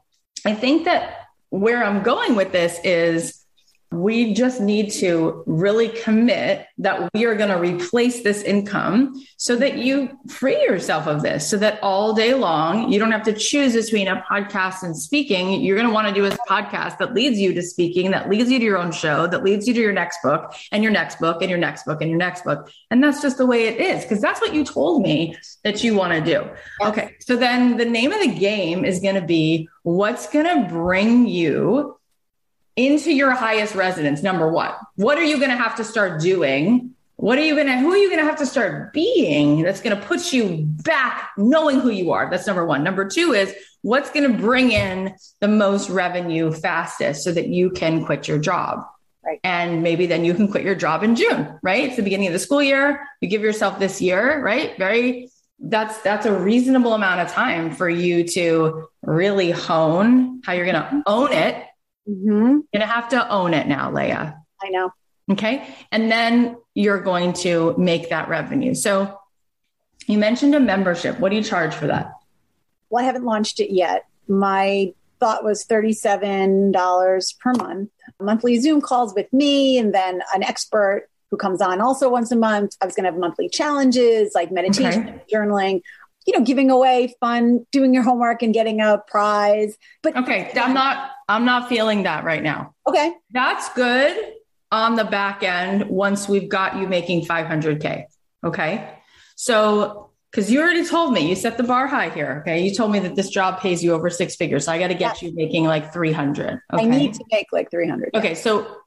[0.46, 3.39] I think that where I'm going with this is
[3.92, 9.56] we just need to really commit that we are going to replace this income so
[9.56, 13.32] that you free yourself of this so that all day long you don't have to
[13.32, 15.60] choose between a podcast and speaking.
[15.60, 18.50] You're going to want to do a podcast that leads you to speaking that leads
[18.50, 21.18] you to your own show that leads you to your next book and your next
[21.18, 22.70] book and your next book and your next book.
[22.90, 25.94] And that's just the way it is because that's what you told me that you
[25.94, 26.48] want to do
[26.82, 30.68] okay so then the name of the game is going to be what's going to
[30.72, 31.99] bring you
[32.86, 34.72] into your highest residence number one.
[34.96, 36.94] What are you going to have to start doing?
[37.16, 39.82] What are you going to who are you going to have to start being that's
[39.82, 42.30] going to put you back knowing who you are?
[42.30, 42.82] That's number one.
[42.82, 47.70] Number two is what's going to bring in the most revenue fastest so that you
[47.70, 48.86] can quit your job?
[49.22, 49.38] Right.
[49.44, 51.84] And maybe then you can quit your job in june right?
[51.84, 53.06] It's the beginning of the school year.
[53.20, 54.78] You give yourself this year right?
[54.78, 55.28] Very
[55.62, 60.74] that's that's a reasonable amount of time for you to really hone how you're going
[60.82, 61.66] to own it
[62.08, 62.30] Mm-hmm.
[62.32, 64.36] You're going to have to own it now, Leah.
[64.62, 64.92] I know.
[65.30, 65.66] Okay.
[65.92, 68.74] And then you're going to make that revenue.
[68.74, 69.18] So
[70.06, 71.20] you mentioned a membership.
[71.20, 72.12] What do you charge for that?
[72.88, 74.06] Well, I haven't launched it yet.
[74.26, 77.90] My thought was $37 per month.
[78.20, 82.36] Monthly Zoom calls with me and then an expert who comes on also once a
[82.36, 82.76] month.
[82.80, 85.22] I was going to have monthly challenges like meditation, okay.
[85.32, 85.82] journaling,
[86.26, 89.76] you know, giving away fun, doing your homework and getting a prize.
[90.02, 92.74] But okay, I'm not I'm not feeling that right now.
[92.88, 93.12] Okay.
[93.30, 94.34] That's good
[94.72, 98.04] on the back end once we've got you making 500k.
[98.44, 98.94] Okay.
[99.36, 102.42] So because you already told me you set the bar high here.
[102.42, 102.62] Okay.
[102.62, 104.66] You told me that this job pays you over six figures.
[104.66, 105.22] So I got to get yes.
[105.22, 106.60] you making like 300.
[106.72, 106.84] Okay?
[106.84, 108.10] I need to make like 300.
[108.14, 108.34] Okay.
[108.34, 108.78] So,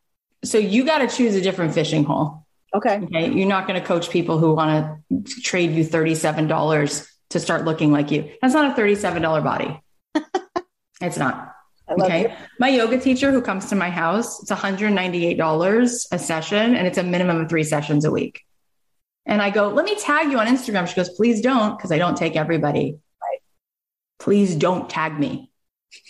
[0.44, 2.46] so you got to choose a different fishing hole.
[2.74, 3.02] Okay.
[3.04, 3.32] Okay.
[3.32, 7.92] You're not going to coach people who want to trade you $37 to start looking
[7.92, 8.32] like you.
[8.42, 9.82] That's not a $37 body.
[11.02, 11.54] it's not.
[11.90, 12.24] Okay.
[12.24, 12.36] You.
[12.60, 17.04] My yoga teacher who comes to my house, it's $198 a session and it's a
[17.04, 18.42] minimum of three sessions a week.
[19.26, 20.88] And I go, let me tag you on Instagram.
[20.88, 22.98] She goes, please don't, because I don't take everybody.
[23.22, 23.40] Right.
[24.20, 25.50] Please don't tag me.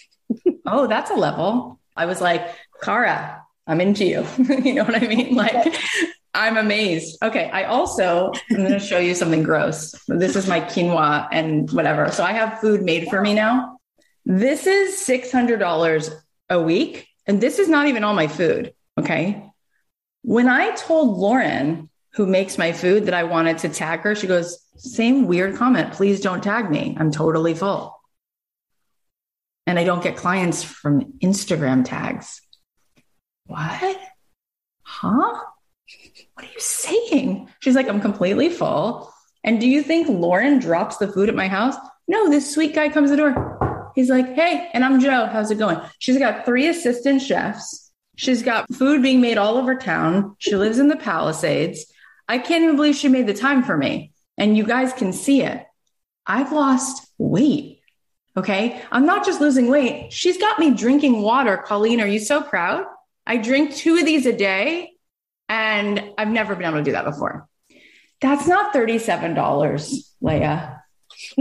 [0.66, 1.80] oh, that's a level.
[1.96, 2.48] I was like,
[2.82, 4.26] Cara, I'm into you.
[4.64, 5.36] you know what I mean?
[5.36, 5.80] Like,
[6.34, 7.18] I'm amazed.
[7.22, 7.50] Okay.
[7.52, 9.94] I also, I'm going to show you something gross.
[10.08, 12.12] This is my quinoa and whatever.
[12.12, 13.78] So I have food made for me now.
[14.26, 16.12] This is $600
[16.50, 17.08] a week.
[17.28, 18.74] And this is not even all my food.
[19.00, 19.50] Okay.
[20.24, 24.28] When I told Lauren, who makes my food, that I wanted to tag her, she
[24.28, 25.94] goes, Same weird comment.
[25.94, 26.96] Please don't tag me.
[27.00, 28.00] I'm totally full.
[29.66, 32.42] And I don't get clients from Instagram tags.
[33.46, 34.00] What?
[34.84, 35.40] Huh?
[36.44, 37.50] What are you saying?
[37.62, 39.14] She's like, I'm completely full.
[39.46, 41.76] And do you think Lauren drops the food at my house?
[42.06, 43.92] No, this sweet guy comes to the door.
[43.96, 45.28] He's like, Hey, and I'm Joe.
[45.32, 45.80] How's it going?
[46.00, 47.94] She's got three assistant chefs.
[48.18, 50.36] She's got food being made all over town.
[50.38, 51.86] She lives in the Palisades.
[52.28, 54.12] I can't even believe she made the time for me.
[54.38, 55.66] And you guys can see it.
[56.28, 57.80] I've lost weight.
[58.36, 58.82] Okay.
[58.92, 60.12] I'm not just losing weight.
[60.12, 61.56] She's got me drinking water.
[61.56, 62.84] Colleen, are you so proud?
[63.26, 64.93] I drink two of these a day
[65.50, 67.48] and I've never been able to do that before.
[68.22, 70.84] That's not $37, Leah.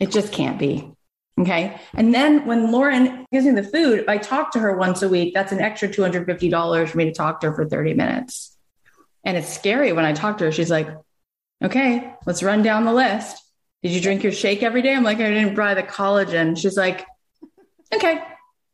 [0.00, 0.92] it just can't be.
[1.40, 1.80] Okay.
[1.94, 5.32] And then when Lauren gives me the food, I talk to her once a week.
[5.32, 8.56] That's an extra $250 for me to talk to her for 30 minutes.
[9.24, 10.52] And it's scary when I talk to her.
[10.52, 10.88] She's like,
[11.62, 13.42] okay, let's run down the list.
[13.82, 14.94] Did you drink your shake every day?
[14.94, 16.58] I'm like, I didn't buy the collagen.
[16.58, 17.06] She's like,
[17.94, 18.20] okay.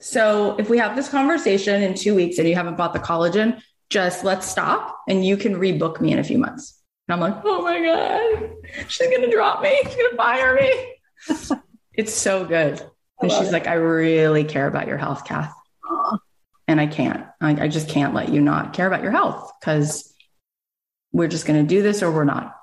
[0.00, 3.62] So if we have this conversation in two weeks and you haven't bought the collagen,
[3.90, 6.80] just let's stop and you can rebook me in a few months.
[7.08, 8.50] And I'm like, oh my God,
[8.88, 9.78] she's going to drop me.
[9.84, 11.56] She's going to fire me.
[11.94, 12.82] it's so good.
[13.20, 13.52] And she's it.
[13.52, 15.54] like, I really care about your health, Cath.
[15.90, 16.18] Aww.
[16.68, 20.12] And I can't, I, I just can't let you not care about your health because
[21.12, 22.56] we're just going to do this or we're not.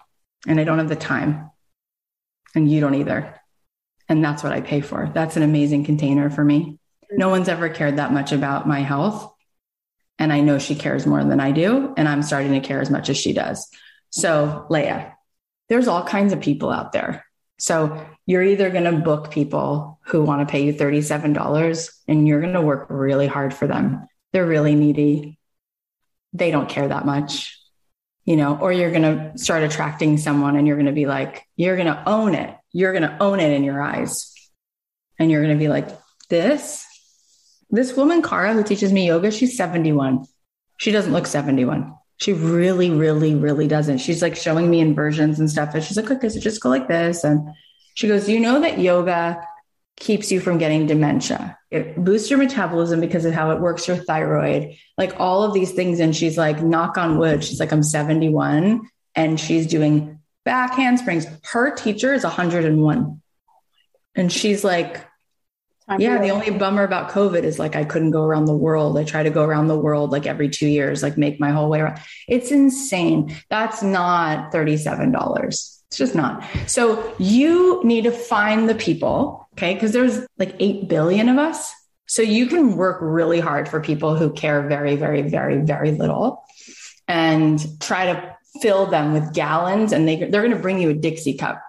[0.46, 1.50] And I don't have the time.
[2.54, 3.40] And you don't either.
[4.10, 5.10] And that's what I pay for.
[5.14, 6.78] That's an amazing container for me.
[7.12, 9.33] No one's ever cared that much about my health.
[10.20, 11.94] And I know she cares more than I do.
[11.98, 13.70] And I'm starting to care as much as she does.
[14.10, 15.16] So, Leah,
[15.70, 17.26] there's all kinds of people out there.
[17.60, 22.42] So, you're either going to book people who want to pay you $37 and you're
[22.42, 24.08] going to work really hard for them.
[24.32, 25.38] They're really needy.
[26.32, 27.60] They don't care that much
[28.26, 31.46] you know, or you're going to start attracting someone and you're going to be like,
[31.56, 32.56] you're going to own it.
[32.72, 34.34] You're going to own it in your eyes.
[35.20, 35.90] And you're going to be like,
[36.30, 36.86] this,
[37.74, 40.26] this woman, Cara, who teaches me yoga, she's 71.
[40.78, 41.94] She doesn't look 71.
[42.18, 43.98] She really, really, really doesn't.
[43.98, 45.74] She's like showing me inversions and stuff.
[45.74, 47.24] And she's like, okay, so just go like this.
[47.24, 47.50] And
[47.96, 49.42] she goes, you know that yoga
[49.98, 51.58] keeps you from getting dementia.
[51.72, 55.72] It boosts your metabolism because of how it works your thyroid, like all of these
[55.72, 56.00] things.
[56.00, 57.44] And she's like, knock on wood.
[57.44, 61.26] She's like, I'm 71 and she's doing back handsprings.
[61.44, 63.22] Her teacher is 101.
[64.16, 65.04] And she's like,
[66.00, 68.98] yeah, the only bummer about COVID is like I couldn't go around the world.
[68.98, 71.70] I try to go around the world like every two years, like make my whole
[71.70, 72.00] way around.
[72.28, 73.36] It's insane.
[73.50, 75.48] That's not $37.
[75.48, 76.44] It's just not.
[76.68, 79.76] So you need to find the people Okay.
[79.76, 81.74] Cause there's like 8 billion of us.
[82.06, 86.44] So you can work really hard for people who care very, very, very, very little
[87.08, 90.94] and try to fill them with gallons and they, they're going to bring you a
[90.94, 91.62] Dixie cup.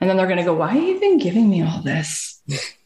[0.00, 2.40] And then they're going to go, why are you even giving me all this?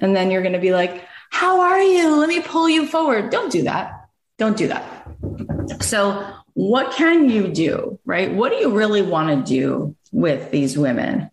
[0.00, 2.16] and then you're going to be like, how are you?
[2.16, 3.30] Let me pull you forward.
[3.30, 4.08] Don't do that.
[4.38, 5.82] Don't do that.
[5.82, 7.98] So what can you do?
[8.04, 8.32] Right?
[8.32, 11.30] What do you really want to do with these women?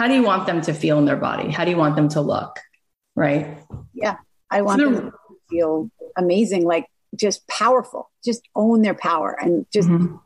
[0.00, 1.50] how do you want them to feel in their body?
[1.50, 2.58] How do you want them to look?
[3.14, 3.58] Right.
[3.92, 4.16] Yeah.
[4.50, 5.12] I want so them to
[5.50, 10.16] feel amazing, like just powerful, just own their power and just mm-hmm.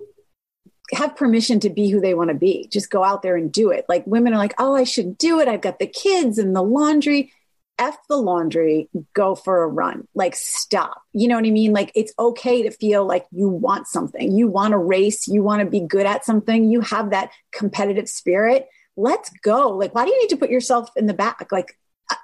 [0.92, 2.68] have permission to be who they want to be.
[2.70, 3.84] Just go out there and do it.
[3.88, 5.48] Like women are like, oh, I should do it.
[5.48, 7.32] I've got the kids and the laundry.
[7.78, 10.06] F the laundry, go for a run.
[10.14, 11.02] Like, stop.
[11.12, 11.72] You know what I mean?
[11.72, 14.36] Like, it's okay to feel like you want something.
[14.36, 15.26] You want to race.
[15.26, 16.70] You want to be good at something.
[16.70, 19.70] You have that competitive spirit let's go.
[19.70, 21.50] Like, why do you need to put yourself in the back?
[21.50, 21.78] Like,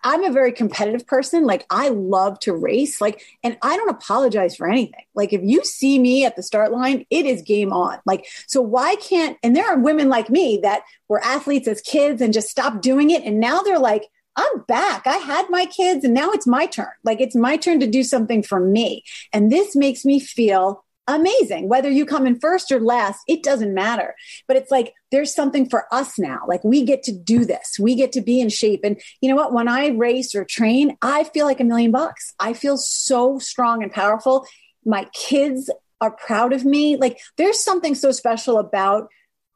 [0.04, 1.46] I'm a very competitive person.
[1.46, 3.00] Like, I love to race.
[3.00, 5.04] Like, and I don't apologize for anything.
[5.14, 7.98] Like, if you see me at the start line, it is game on.
[8.04, 12.20] Like, so why can't, and there are women like me that were athletes as kids
[12.20, 13.24] and just stopped doing it.
[13.24, 14.06] And now they're like,
[14.40, 15.06] I'm back.
[15.06, 16.88] I had my kids and now it's my turn.
[17.04, 19.04] Like, it's my turn to do something for me.
[19.32, 21.68] And this makes me feel amazing.
[21.68, 24.14] Whether you come in first or last, it doesn't matter.
[24.48, 26.40] But it's like there's something for us now.
[26.46, 27.78] Like we get to do this.
[27.78, 28.80] We get to be in shape.
[28.82, 29.52] And you know what?
[29.52, 32.32] When I race or train, I feel like a million bucks.
[32.38, 34.46] I feel so strong and powerful.
[34.86, 35.70] My kids
[36.00, 36.96] are proud of me.
[36.96, 39.08] Like there's something so special about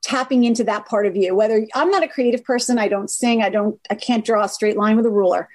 [0.04, 1.34] tapping into that part of you.
[1.34, 4.48] Whether I'm not a creative person, I don't sing, I don't, I can't draw a
[4.48, 5.48] straight line with a ruler,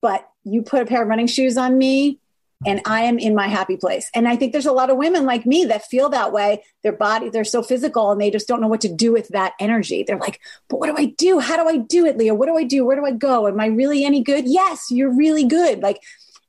[0.00, 2.18] but you put a pair of running shoes on me
[2.66, 4.10] and I am in my happy place.
[4.14, 6.64] And I think there's a lot of women like me that feel that way.
[6.82, 9.52] Their body, they're so physical and they just don't know what to do with that
[9.60, 10.02] energy.
[10.02, 11.38] They're like, but what do I do?
[11.38, 12.34] How do I do it, Leah?
[12.34, 12.84] What do I do?
[12.84, 13.46] Where do I go?
[13.46, 14.46] Am I really any good?
[14.46, 15.80] Yes, you're really good.
[15.80, 16.00] Like,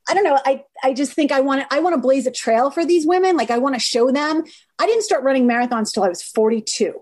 [0.08, 0.38] I don't know.
[0.44, 3.06] I, I just think I want to, I want to blaze a trail for these
[3.06, 3.36] women.
[3.36, 4.42] Like I want to show them.
[4.78, 6.94] I didn't start running marathons till I was 42.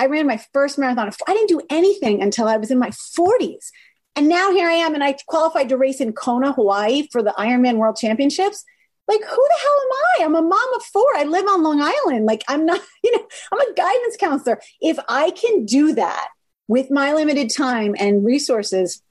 [0.00, 1.10] I ran my first marathon.
[1.28, 3.68] I didn't do anything until I was in my 40s.
[4.16, 7.34] And now here I am, and I qualified to race in Kona, Hawaii for the
[7.36, 8.64] Ironman World Championships.
[9.06, 10.24] Like, who the hell am I?
[10.24, 11.04] I'm a mom of four.
[11.16, 12.24] I live on Long Island.
[12.24, 13.22] Like, I'm not, you know,
[13.52, 14.62] I'm a guidance counselor.
[14.80, 16.28] If I can do that
[16.66, 19.02] with my limited time and resources,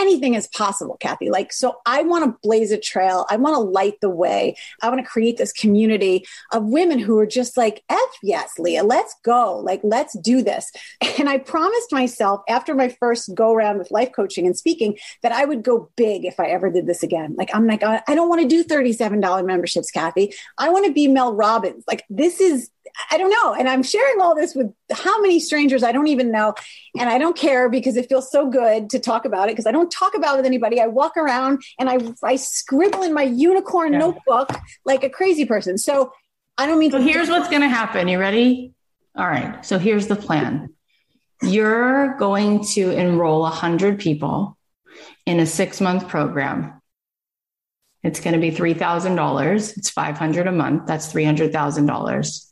[0.00, 1.30] anything is possible, Cathy.
[1.30, 3.26] Like, so I want to blaze a trail.
[3.30, 4.56] I want to light the way.
[4.82, 8.84] I want to create this community of women who are just like, F yes, Leah,
[8.84, 9.58] let's go.
[9.58, 10.72] Like, let's do this.
[11.20, 15.32] And I promised myself after my first go around with life coaching and speaking that
[15.32, 17.34] I would go big if I ever did this again.
[17.36, 20.32] Like, I'm like, I don't want to do $37 memberships, Cathy.
[20.56, 21.84] I want to be Mel Robbins.
[21.86, 22.70] Like, this is
[23.10, 23.54] I don't know.
[23.54, 26.54] And I'm sharing all this with how many strangers I don't even know.
[26.98, 29.72] And I don't care because it feels so good to talk about it because I
[29.72, 30.80] don't talk about it with anybody.
[30.80, 34.00] I walk around and I, I scribble in my unicorn yeah.
[34.00, 34.50] notebook
[34.84, 35.78] like a crazy person.
[35.78, 36.12] So
[36.58, 37.00] I don't mean so.
[37.00, 38.08] Here's what's going to happen.
[38.08, 38.72] You ready?
[39.16, 39.64] All right.
[39.64, 40.74] So here's the plan
[41.42, 44.58] you're going to enroll 100 people
[45.24, 46.80] in a six month program.
[48.02, 49.76] It's going to be $3,000.
[49.76, 50.86] It's 500 a month.
[50.86, 52.49] That's $300,000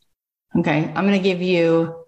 [0.57, 0.85] Okay.
[0.95, 2.05] I'm going to give you,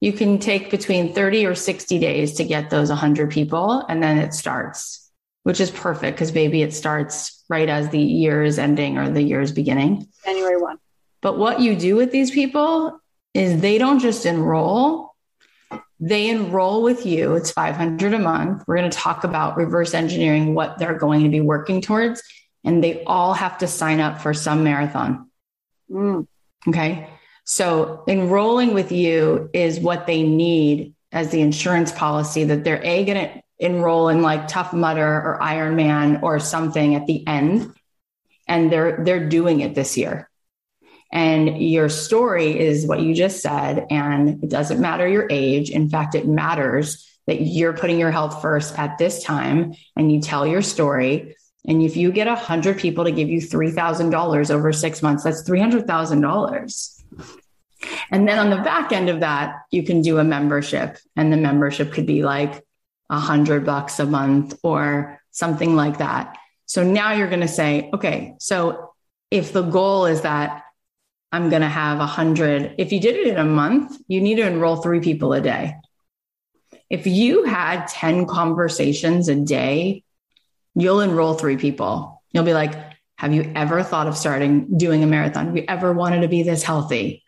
[0.00, 4.18] you can take between 30 or 60 days to get those 100 people, and then
[4.18, 5.10] it starts,
[5.42, 9.22] which is perfect because maybe it starts right as the year is ending or the
[9.22, 10.06] year is beginning.
[10.24, 10.78] January 1.
[11.20, 13.00] But what you do with these people
[13.34, 15.14] is they don't just enroll,
[16.00, 17.34] they enroll with you.
[17.34, 18.64] It's 500 a month.
[18.66, 22.22] We're going to talk about reverse engineering what they're going to be working towards,
[22.64, 25.28] and they all have to sign up for some marathon.
[25.90, 26.26] Mm.
[26.68, 27.08] Okay.
[27.50, 33.04] So enrolling with you is what they need as the insurance policy that they're a
[33.06, 37.72] going to enroll in like Tough Mudder or Ironman or something at the end,
[38.46, 40.28] and they're they're doing it this year.
[41.10, 45.70] And your story is what you just said, and it doesn't matter your age.
[45.70, 50.20] In fact, it matters that you're putting your health first at this time, and you
[50.20, 51.34] tell your story.
[51.66, 55.02] And if you get a hundred people to give you three thousand dollars over six
[55.02, 56.97] months, that's three hundred thousand dollars
[58.10, 61.36] and then on the back end of that, you can do a membership, and the
[61.36, 62.64] membership could be like
[63.10, 66.36] a hundred bucks a month or something like that.
[66.66, 68.92] So now you're going to say, okay, so
[69.30, 70.64] if the goal is that
[71.32, 74.36] I'm going to have a hundred, if you did it in a month, you need
[74.36, 75.74] to enroll three people a day.
[76.90, 80.04] If you had 10 conversations a day,
[80.74, 82.22] you'll enroll three people.
[82.32, 82.74] You'll be like,
[83.16, 85.46] have you ever thought of starting doing a marathon?
[85.46, 87.24] Have you ever wanted to be this healthy?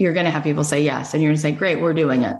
[0.00, 1.12] You're going to have people say yes.
[1.12, 2.34] And you're going to say, great, we're doing it.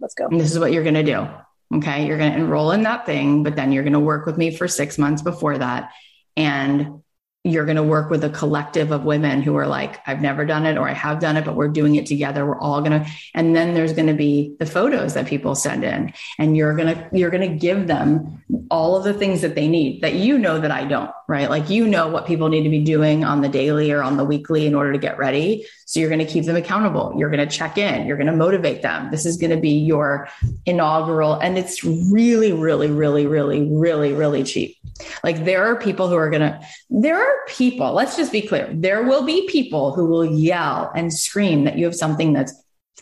[0.00, 0.26] Let's go.
[0.26, 1.28] And this is what you're going to do.
[1.76, 2.06] Okay.
[2.06, 4.54] You're going to enroll in that thing, but then you're going to work with me
[4.54, 5.92] for six months before that.
[6.36, 7.02] And
[7.44, 10.66] you're going to work with a collective of women who are like, I've never done
[10.66, 12.44] it or I have done it, but we're doing it together.
[12.44, 15.84] We're all going to, and then there's going to be the photos that people send
[15.84, 19.54] in and you're going to, you're going to give them all of the things that
[19.54, 21.50] they need that you know that I don't, right?
[21.50, 24.24] Like, you know what people need to be doing on the daily or on the
[24.24, 25.66] weekly in order to get ready.
[25.84, 27.14] So you're going to keep them accountable.
[27.18, 28.06] You're going to check in.
[28.06, 29.10] You're going to motivate them.
[29.10, 30.28] This is going to be your
[30.64, 34.78] inaugural, and it's really, really, really, really, really, really cheap.
[35.22, 38.70] Like there are people who are going to, there are people, let's just be clear.
[38.72, 42.54] There will be people who will yell and scream that you have something that's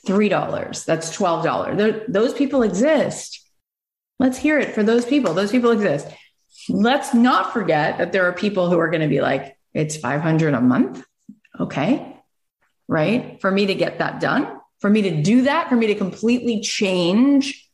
[0.04, 1.76] $3, that's $12.
[1.76, 3.40] There, those people exist.
[4.18, 5.32] Let's hear it for those people.
[5.32, 6.08] Those people exist.
[6.68, 10.54] Let's not forget that there are people who are going to be like, it's 500
[10.54, 11.04] a month.
[11.60, 12.14] Okay.
[12.88, 13.40] Right.
[13.40, 14.48] For me to get that done,
[14.80, 17.68] for me to do that, for me to completely change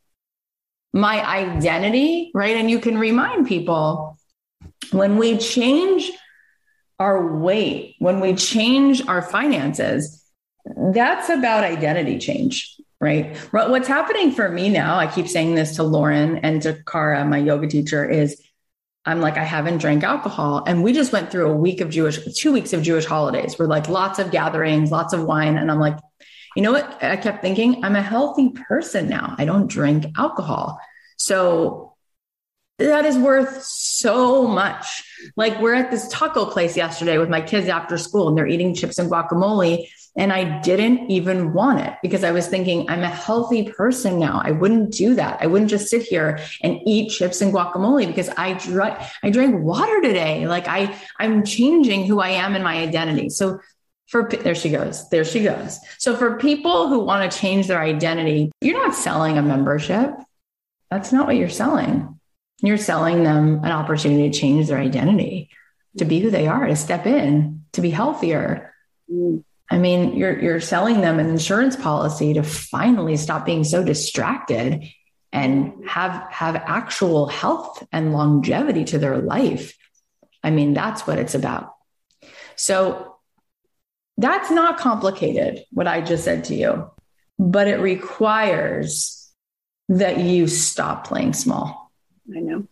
[0.93, 2.57] my identity, right?
[2.57, 4.19] And you can remind people
[4.91, 6.11] when we change
[6.99, 10.23] our weight, when we change our finances,
[10.93, 13.37] that's about identity change, right?
[13.51, 17.39] What's happening for me now, I keep saying this to Lauren and to Cara, my
[17.39, 18.41] yoga teacher, is
[19.05, 20.63] I'm like, I haven't drank alcohol.
[20.67, 23.57] And we just went through a week of Jewish, two weeks of Jewish holidays.
[23.59, 25.57] We're like lots of gatherings, lots of wine.
[25.57, 25.99] And I'm like,
[26.55, 27.03] you know what?
[27.03, 29.35] I kept thinking, I'm a healthy person now.
[29.39, 30.79] I don't drink alcohol.
[31.17, 31.95] So
[32.79, 35.03] that is worth so much.
[35.37, 38.75] Like we're at this taco place yesterday with my kids after school and they're eating
[38.75, 39.89] chips and guacamole.
[40.15, 44.43] And I didn't even want it because I was thinking, I'm a healthy person now.
[44.45, 45.39] I wouldn't do that.
[45.41, 49.63] I wouldn't just sit here and eat chips and guacamole because I drank, I drank
[49.63, 50.47] water today.
[50.47, 53.31] Like I, I'm changing who I am in my identity.
[53.31, 53.61] So
[54.09, 55.09] for, there she goes.
[55.09, 55.79] There she goes.
[55.97, 60.13] So for people who want to change their identity, you're not selling a membership.
[60.91, 62.21] That's not what you're selling.
[62.61, 65.49] You're selling them an opportunity to change their identity,
[65.97, 68.75] to be who they are, to step in, to be healthier.
[69.11, 69.43] Mm.
[69.73, 74.85] I mean, you're you're selling them an insurance policy to finally stop being so distracted
[75.33, 79.75] and have have actual health and longevity to their life.
[80.45, 81.73] I mean, that's what it's about.
[82.55, 83.17] So
[84.19, 86.91] that's not complicated what I just said to you,
[87.39, 89.33] but it requires
[89.89, 91.91] that you stop playing small.
[92.37, 92.69] I know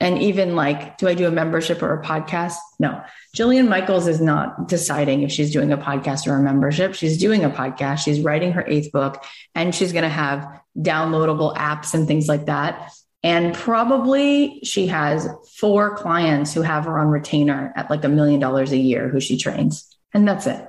[0.00, 2.56] and even like, do I do a membership or a podcast?
[2.78, 3.02] No.
[3.36, 6.94] Jillian Michaels is not deciding if she's doing a podcast or a membership.
[6.94, 7.98] She's doing a podcast.
[7.98, 9.22] She's writing her eighth book
[9.54, 10.48] and she's going to have
[10.78, 12.90] downloadable apps and things like that.
[13.22, 18.40] And probably she has four clients who have her on retainer at like a million
[18.40, 19.94] dollars a year who she trains.
[20.14, 20.66] And that's it.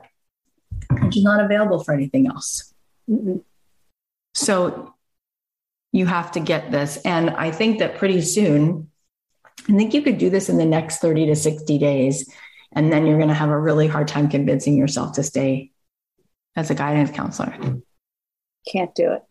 [0.89, 2.73] And she's not available for anything else.
[3.09, 3.37] Mm-hmm.
[4.33, 4.93] So
[5.93, 6.97] you have to get this.
[6.97, 8.90] And I think that pretty soon,
[9.69, 12.29] I think you could do this in the next 30 to 60 days.
[12.73, 15.71] And then you're going to have a really hard time convincing yourself to stay
[16.55, 17.53] as a guidance counselor.
[18.71, 19.23] Can't do it.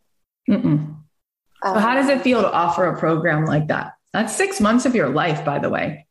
[1.63, 3.95] Um, so how does it feel to offer a program like that?
[4.13, 6.07] That's six months of your life, by the way.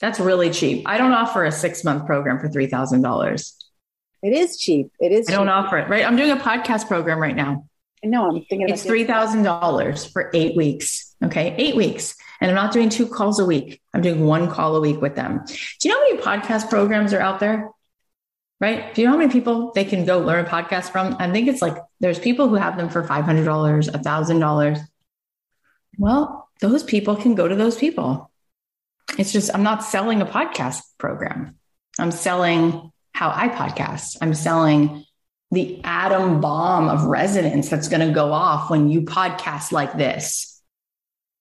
[0.00, 0.86] That's really cheap.
[0.86, 3.52] I don't offer a six month program for $3,000.
[4.22, 4.90] It is cheap.
[5.00, 5.28] It is.
[5.28, 6.04] I don't offer it, right?
[6.04, 7.66] I'm doing a podcast program right now.
[8.02, 8.28] No.
[8.28, 11.14] I'm thinking it's $3,000 for eight weeks.
[11.22, 11.54] Okay.
[11.58, 12.16] Eight weeks.
[12.44, 13.80] And I'm not doing two calls a week.
[13.94, 15.42] I'm doing one call a week with them.
[15.46, 17.70] Do you know how many podcast programs are out there?
[18.60, 18.94] Right?
[18.94, 21.16] Do you know how many people they can go learn a podcast from?
[21.18, 24.80] I think it's like there's people who have them for $500, $1,000.
[25.96, 28.30] Well, those people can go to those people.
[29.18, 31.56] It's just, I'm not selling a podcast program.
[31.98, 34.18] I'm selling how I podcast.
[34.20, 35.06] I'm selling
[35.50, 40.53] the atom bomb of resonance that's going to go off when you podcast like this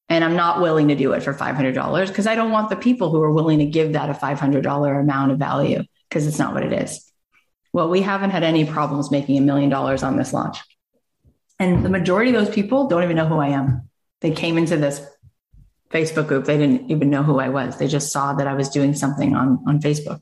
[0.09, 3.09] and I'm not willing to do it for $500 because I don't want the people
[3.09, 6.63] who are willing to give that a $500 amount of value because it's not what
[6.63, 7.11] it is.
[7.71, 10.59] Well, we haven't had any problems making a million dollars on this launch.
[11.59, 13.89] And the majority of those people don't even know who I am.
[14.21, 15.01] They came into this
[15.89, 16.45] Facebook group.
[16.45, 17.77] They didn't even know who I was.
[17.77, 20.21] They just saw that I was doing something on, on Facebook.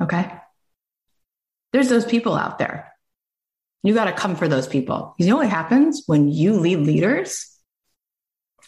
[0.00, 0.30] Okay.
[1.72, 2.92] There's those people out there.
[3.82, 5.14] You got to come for those people.
[5.18, 7.53] You know what happens when you lead leaders?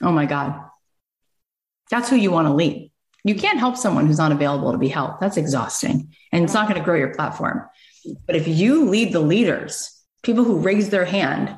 [0.02, 0.60] Oh my God.
[1.90, 2.90] That's who you want to lead.
[3.24, 5.20] You can't help someone who's not available to be helped.
[5.20, 6.14] That's exhausting.
[6.32, 7.64] And it's not going to grow your platform.
[8.26, 9.92] But if you lead the leaders,
[10.22, 11.56] people who raise their hand,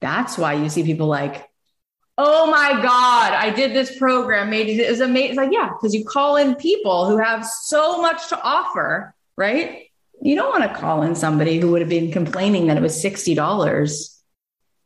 [0.00, 1.48] that's why you see people like,
[2.18, 5.30] oh my God, I did this program, made it, was amazing.
[5.30, 9.86] It's like, yeah, because you call in people who have so much to offer, right?
[10.20, 13.02] You don't want to call in somebody who would have been complaining that it was
[13.02, 14.18] $60.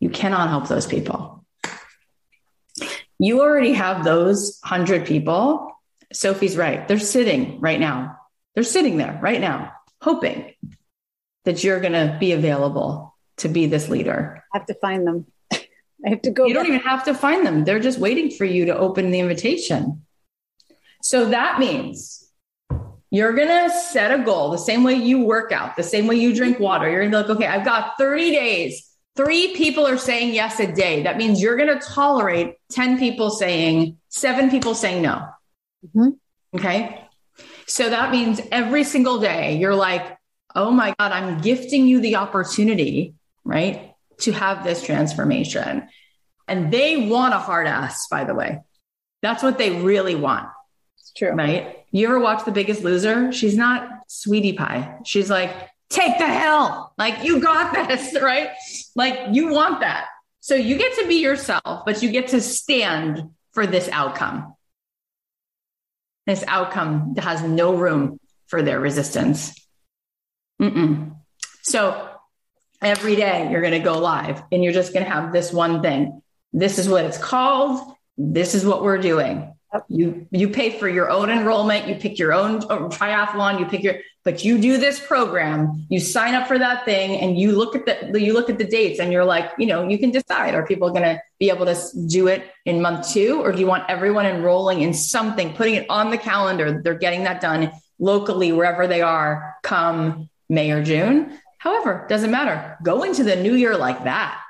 [0.00, 1.35] You cannot help those people
[3.18, 5.72] you already have those 100 people.
[6.12, 6.86] Sophie's right.
[6.86, 8.18] They're sitting right now.
[8.54, 10.54] They're sitting there right now, hoping
[11.44, 14.42] that you're going to be available to be this leader.
[14.52, 15.26] I have to find them.
[15.52, 16.46] I have to go.
[16.46, 17.64] You don't even have to find them.
[17.64, 20.04] They're just waiting for you to open the invitation.
[21.02, 22.26] So that means
[23.10, 26.16] you're going to set a goal the same way you work out, the same way
[26.16, 26.90] you drink water.
[26.90, 30.60] You're going to be like, okay, I've got 30 days Three people are saying yes
[30.60, 31.02] a day.
[31.02, 35.26] That means you're going to tolerate 10 people saying, seven people saying no.
[35.86, 36.08] Mm-hmm.
[36.54, 37.02] Okay.
[37.66, 40.16] So that means every single day you're like,
[40.54, 43.14] oh my God, I'm gifting you the opportunity,
[43.44, 45.88] right, to have this transformation.
[46.48, 48.60] And they want a hard ass, by the way.
[49.22, 50.48] That's what they really want.
[50.98, 51.32] It's true.
[51.32, 51.84] Right.
[51.90, 53.32] You ever watch The Biggest Loser?
[53.32, 54.98] She's not sweetie pie.
[55.04, 55.50] She's like,
[55.90, 56.92] take the hell.
[56.98, 58.50] Like, you got this, right?
[58.94, 60.06] Like, you want that.
[60.40, 64.54] So you get to be yourself, but you get to stand for this outcome.
[66.26, 69.54] This outcome has no room for their resistance.
[70.60, 71.16] Mm-mm.
[71.62, 72.08] So
[72.80, 75.82] every day you're going to go live and you're just going to have this one
[75.82, 76.22] thing.
[76.52, 77.94] This is what it's called.
[78.16, 79.55] This is what we're doing.
[79.88, 83.82] You you pay for your own enrollment, you pick your own uh, triathlon, you pick
[83.82, 87.76] your but you do this program, you sign up for that thing and you look
[87.76, 90.54] at the you look at the dates and you're like, you know, you can decide
[90.54, 91.76] are people going to be able to
[92.08, 95.86] do it in month 2 or do you want everyone enrolling in something, putting it
[95.88, 101.38] on the calendar, they're getting that done locally wherever they are come May or June.
[101.58, 102.78] However, doesn't matter.
[102.82, 104.40] Go into the new year like that.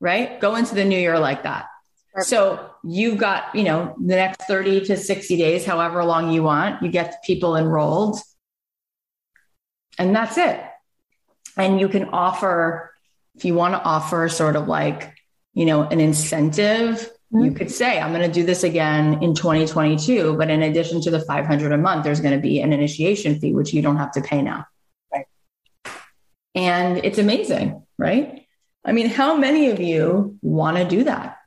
[0.00, 0.40] Right?
[0.40, 1.69] Go into the new year like that.
[2.12, 2.28] Perfect.
[2.28, 6.82] So you've got, you know, the next 30 to 60 days, however long you want,
[6.82, 8.18] you get people enrolled
[10.00, 10.60] and that's it.
[11.56, 12.90] And you can offer,
[13.36, 15.14] if you want to offer sort of like,
[15.52, 17.44] you know, an incentive, mm-hmm.
[17.44, 20.36] you could say, I'm going to do this again in 2022.
[20.36, 23.52] But in addition to the 500 a month, there's going to be an initiation fee,
[23.52, 24.64] which you don't have to pay now.
[25.12, 25.26] Right.
[26.54, 28.46] And it's amazing, right?
[28.84, 31.39] I mean, how many of you want to do that?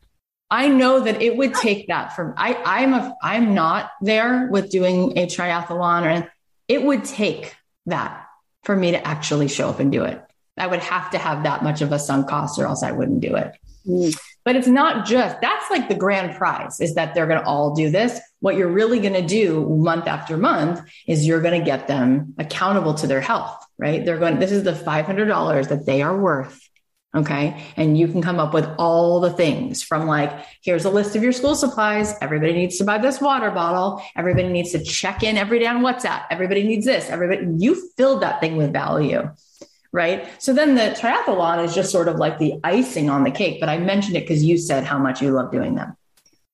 [0.53, 4.69] I know that it would take that from I I'm a I'm not there with
[4.69, 6.31] doing a triathlon or
[6.67, 7.55] it would take
[7.87, 8.27] that
[8.61, 10.21] for me to actually show up and do it.
[10.55, 13.21] I would have to have that much of a sunk cost or else I wouldn't
[13.21, 13.51] do it.
[13.87, 14.15] Mm.
[14.45, 17.73] But it's not just that's like the grand prize is that they're going to all
[17.73, 18.19] do this.
[18.39, 22.35] What you're really going to do month after month is you're going to get them
[22.37, 24.05] accountable to their health, right?
[24.05, 26.69] They're going, this is the $500 that they are worth
[27.15, 27.63] Okay.
[27.77, 31.21] And you can come up with all the things from like, here's a list of
[31.21, 32.15] your school supplies.
[32.21, 34.01] Everybody needs to buy this water bottle.
[34.15, 36.23] Everybody needs to check in every day on WhatsApp.
[36.31, 37.09] Everybody needs this.
[37.11, 39.29] Everybody, you filled that thing with value.
[39.91, 40.27] Right.
[40.41, 43.59] So then the triathlon is just sort of like the icing on the cake.
[43.59, 45.95] But I mentioned it because you said how much you love doing them.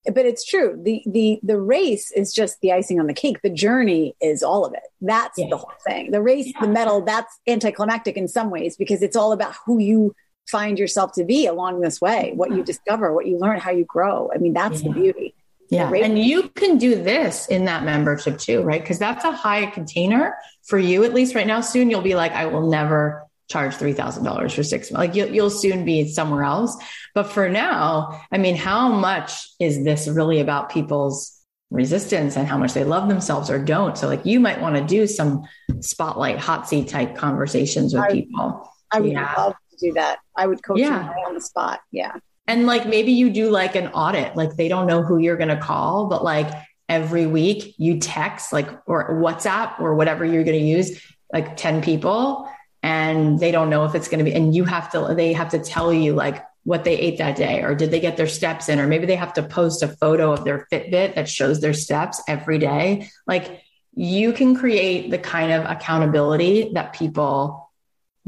[0.06, 0.78] But it's true.
[0.82, 3.42] The the the race is just the icing on the cake.
[3.42, 4.84] The journey is all of it.
[5.00, 5.48] That's yeah.
[5.50, 6.12] the whole thing.
[6.12, 6.62] The race, yeah.
[6.62, 10.16] the medal, that's anticlimactic in some ways because it's all about who you
[10.50, 13.86] find yourself to be along this way, what you discover, what you learn, how you
[13.86, 14.32] grow.
[14.34, 14.88] I mean, that's yeah.
[14.88, 15.36] the beauty.
[15.70, 15.92] Yeah.
[15.92, 18.82] And you can do this in that membership too, right?
[18.82, 21.62] Because that's a high container for you, at least right now.
[21.62, 25.08] Soon you'll be like, I will never charge $3,000 for six months.
[25.08, 26.76] Like you'll, you'll soon be somewhere else.
[27.14, 31.36] But for now, I mean, how much is this really about people's
[31.70, 33.96] resistance and how much they love themselves or don't?
[33.96, 35.44] So like you might want to do some
[35.82, 38.74] spotlight hot seat type conversations with I, people.
[38.92, 39.34] I would yeah.
[39.38, 40.20] love do that.
[40.36, 41.00] I would coach yeah.
[41.00, 41.82] them on the spot.
[41.92, 42.16] Yeah.
[42.48, 45.50] And like maybe you do like an audit, like they don't know who you're going
[45.50, 46.52] to call, but like
[46.90, 51.00] every week you text like or WhatsApp or whatever you're going to use
[51.32, 52.50] like 10 people
[52.82, 55.50] and they don't know if it's going to be and you have to they have
[55.50, 58.68] to tell you like what they ate that day or did they get their steps
[58.68, 61.74] in or maybe they have to post a photo of their Fitbit that shows their
[61.74, 63.10] steps every day.
[63.28, 63.62] Like
[63.94, 67.70] you can create the kind of accountability that people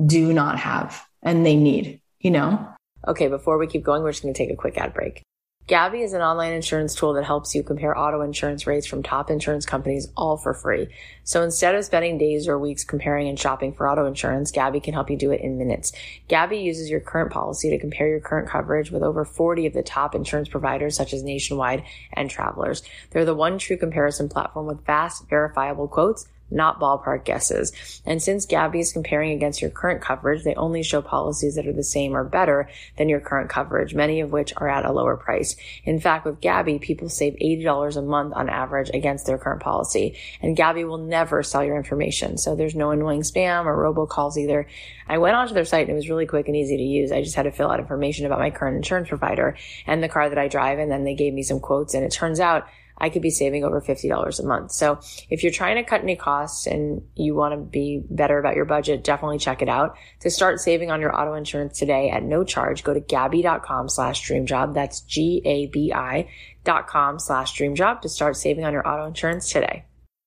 [0.04, 2.68] do not have and they need, you know?
[3.08, 5.24] Okay, before we keep going, we're just going to take a quick ad break.
[5.68, 9.30] Gabi is an online insurance tool that helps you compare auto insurance rates from top
[9.30, 10.90] insurance companies all for free.
[11.24, 14.94] So instead of spending days or weeks comparing and shopping for auto insurance, Gabi can
[14.94, 15.94] help you do it in minutes.
[16.28, 19.84] Gabi uses your current policy to compare your current coverage with over 40 of the
[19.84, 22.84] top insurance providers such as Nationwide and Travelers.
[23.12, 27.72] They're the one true comparison platform with fast, verifiable quotes not ballpark guesses.
[28.06, 31.74] And since Gabi is comparing against your current coverage, they only show policies that are
[31.74, 35.18] the same or better than your current coverage, many of which are at a lower
[35.18, 35.56] price.
[35.84, 40.18] In fact, with Gabi, people save $80 a month on average against their current policy.
[40.42, 42.38] And Gabi will never sell your information.
[42.38, 44.68] So there's no annoying spam or robocalls either.
[45.08, 47.12] I went onto their site and it was really quick and easy to use.
[47.12, 50.30] I just had to fill out information about my current insurance provider and the car
[50.30, 50.80] that I drive.
[50.80, 51.94] And then they gave me some quotes.
[51.94, 52.68] And it turns out
[53.02, 54.72] I could be saving over $50 a month.
[54.72, 55.00] So
[55.30, 58.66] if you're trying to cut any costs and you want to be better about your
[58.66, 59.98] budget, definitely check it out.
[60.22, 64.26] To start saving on your auto insurance today at no charge, go to gabi.com slash
[64.26, 64.76] dreamjob.
[64.76, 66.30] That's G-A-B-I
[66.64, 69.84] dot com slash dreamjob to start saving on your auto insurance today.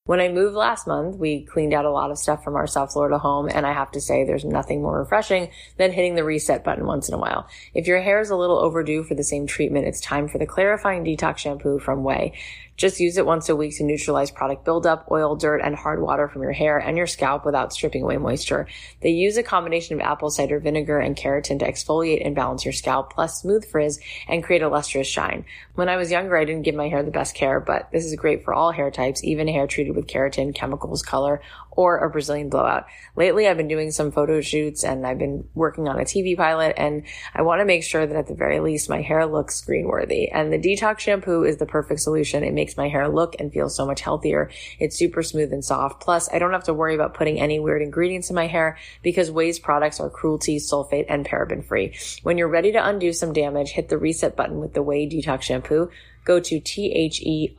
[0.06, 2.92] When I moved last month, we cleaned out a lot of stuff from our South
[2.92, 5.48] Florida home, and I have to say there's nothing more refreshing
[5.78, 7.48] than hitting the reset button once in a while.
[7.72, 10.44] If your hair is a little overdue for the same treatment, it's time for the
[10.44, 12.34] clarifying detox shampoo from Ouai.
[12.76, 16.28] Just use it once a week to neutralize product buildup, oil, dirt, and hard water
[16.28, 18.66] from your hair and your scalp without stripping away moisture.
[19.00, 22.72] They use a combination of apple cider vinegar and keratin to exfoliate and balance your
[22.72, 25.44] scalp, plus smooth frizz and create a lustrous shine.
[25.74, 28.16] When I was younger, I didn't give my hair the best care, but this is
[28.16, 31.40] great for all hair types, even hair treated with keratin, chemicals, color,
[31.76, 32.86] or a Brazilian blowout.
[33.16, 36.74] Lately, I've been doing some photo shoots and I've been working on a TV pilot
[36.76, 37.04] and
[37.34, 40.28] I want to make sure that at the very least my hair looks green worthy.
[40.30, 42.44] And the detox shampoo is the perfect solution.
[42.44, 44.50] It makes my hair look and feel so much healthier.
[44.78, 46.00] It's super smooth and soft.
[46.00, 49.30] Plus, I don't have to worry about putting any weird ingredients in my hair because
[49.30, 51.94] Ouai's products are cruelty, sulfate, and paraben free.
[52.22, 55.42] When you're ready to undo some damage, hit the reset button with the Ouai detox
[55.42, 55.90] shampoo
[56.24, 57.56] go to T-H-E-O-U-A-I.com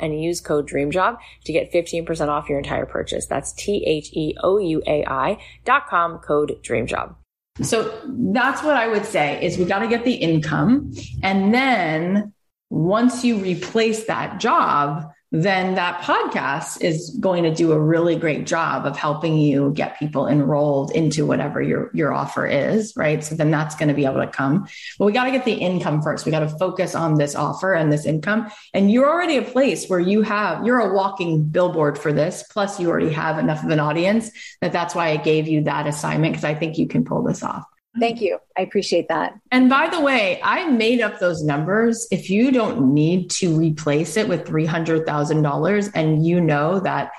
[0.00, 3.26] and use code DREAMJOB to get 15% off your entire purchase.
[3.26, 7.14] That's T-H-E-O-U-A-I dot com code DREAMJOB.
[7.62, 10.92] So that's what I would say is we got to get the income.
[11.22, 12.32] And then
[12.70, 18.46] once you replace that job, then that podcast is going to do a really great
[18.46, 23.24] job of helping you get people enrolled into whatever your your offer is, right?
[23.24, 24.68] So then that's going to be able to come.
[24.96, 26.24] But we got to get the income first.
[26.24, 28.48] We got to focus on this offer and this income.
[28.72, 32.44] And you're already a place where you have you're a walking billboard for this.
[32.44, 34.30] Plus, you already have enough of an audience
[34.60, 37.42] that that's why I gave you that assignment because I think you can pull this
[37.42, 37.64] off.
[37.98, 38.38] Thank you.
[38.58, 39.34] I appreciate that.
[39.52, 42.08] And by the way, I made up those numbers.
[42.10, 47.12] If you don't need to replace it with $300,000 and you know that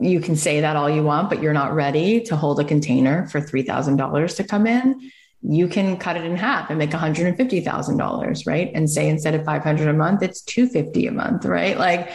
[0.00, 3.26] you can say that all you want, but you're not ready to hold a container
[3.28, 5.10] for $3,000 to come in,
[5.40, 8.70] you can cut it in half and make $150,000, right?
[8.74, 11.78] And say instead of 500 a month, it's 250 a month, right?
[11.78, 12.10] Like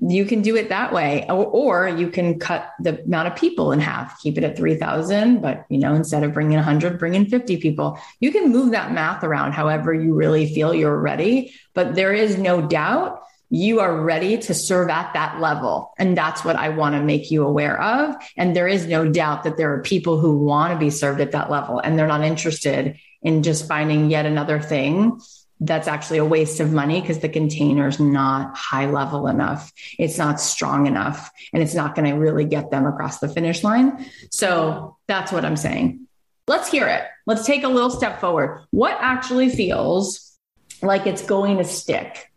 [0.00, 3.72] you can do it that way or, or, you can cut the amount of people
[3.72, 7.26] in half keep it at 3000 but you know instead of bringing 100 bring in
[7.26, 7.98] 50 people.
[8.20, 12.38] You can move that math around however you really feel you're ready but there is
[12.38, 13.22] no doubt
[13.52, 17.30] you are ready to serve at that level and that's what i want to make
[17.30, 18.14] you aware of.
[18.36, 21.32] And there is no doubt that there are people who want to be served at
[21.32, 25.20] that level and they're not interested in just finding yet another thing
[25.60, 29.70] that's actually a waste of money because the container is not high level enough.
[29.98, 33.62] It's not strong enough and it's not going to really get them across the finish
[33.62, 34.06] line.
[34.30, 36.06] So that's what I'm saying.
[36.48, 37.04] Let's hear it.
[37.26, 38.64] Let's take a little step forward.
[38.70, 40.38] What actually feels
[40.80, 42.30] like it's going to stick?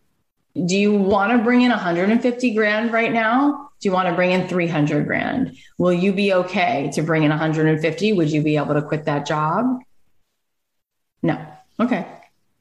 [0.53, 3.69] Do you want to bring in 150 grand right now?
[3.79, 5.57] Do you want to bring in 300 grand?
[5.77, 8.13] Will you be okay to bring in 150?
[8.13, 9.79] Would you be able to quit that job?
[11.23, 11.43] No.
[11.79, 12.05] Okay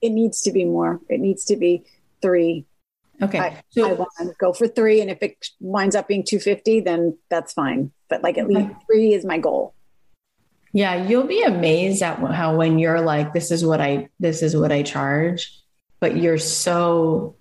[0.03, 1.01] it needs to be more.
[1.09, 1.85] It needs to be
[2.21, 2.67] three.
[3.23, 3.39] Okay.
[3.39, 5.01] I, so I want to go for three.
[5.01, 7.93] And if it winds up being 250, then that's fine.
[8.09, 9.75] But like at least three is my goal.
[10.73, 11.07] Yeah.
[11.07, 14.73] You'll be amazed at how when you're like, this is what I, this is what
[14.73, 15.57] I charge,
[16.01, 17.37] but you're so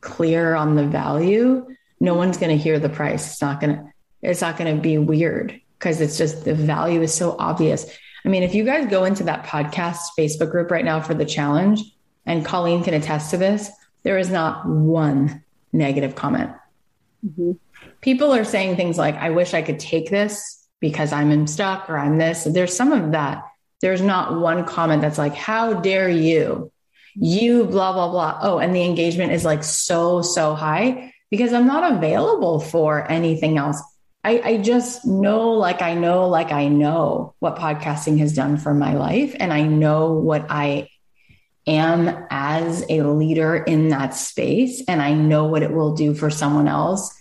[0.00, 1.66] clear on the value.
[2.00, 3.32] No one's going to hear the price.
[3.32, 3.84] It's not going to,
[4.20, 7.86] it's not going to be weird because it's just the value is so obvious.
[8.28, 11.24] I mean, if you guys go into that podcast Facebook group right now for the
[11.24, 11.82] challenge,
[12.26, 13.70] and Colleen can attest to this,
[14.02, 16.50] there is not one negative comment.
[17.26, 17.52] Mm-hmm.
[18.02, 21.96] People are saying things like, I wish I could take this because I'm stuck or
[21.96, 22.44] I'm this.
[22.44, 23.44] There's some of that.
[23.80, 26.70] There's not one comment that's like, How dare you?
[27.14, 28.40] You, blah, blah, blah.
[28.42, 33.56] Oh, and the engagement is like so, so high because I'm not available for anything
[33.56, 33.82] else.
[34.24, 38.74] I, I just know, like I know, like I know what podcasting has done for
[38.74, 39.34] my life.
[39.38, 40.90] And I know what I
[41.66, 44.82] am as a leader in that space.
[44.88, 47.14] And I know what it will do for someone else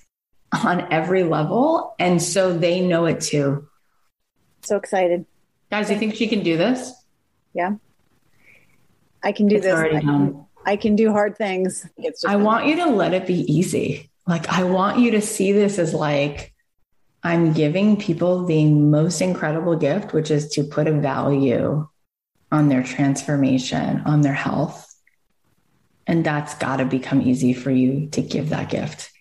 [0.63, 1.95] on every level.
[1.99, 3.67] And so they know it too.
[4.63, 5.25] So excited.
[5.69, 6.93] Guys, you think she can do this?
[7.53, 7.75] Yeah.
[9.23, 9.73] I can do it's this.
[9.73, 10.45] I, done.
[10.65, 11.87] I can do hard things.
[12.25, 14.09] I want you to let it be easy.
[14.25, 16.53] Like, I want you to see this as like,
[17.27, 21.85] I'm giving people the most incredible gift, which is to put a value
[22.53, 24.95] on their transformation, on their health.
[26.07, 29.11] And that's got to become easy for you to give that gift.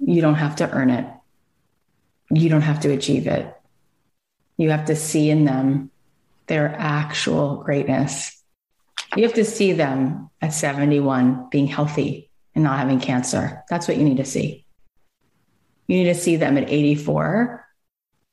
[0.00, 1.06] You don't have to earn it,
[2.30, 3.54] you don't have to achieve it.
[4.56, 5.90] You have to see in them
[6.46, 8.42] their actual greatness.
[9.16, 13.64] You have to see them at 71 being healthy and not having cancer.
[13.68, 14.63] That's what you need to see.
[15.86, 17.64] You need to see them at 84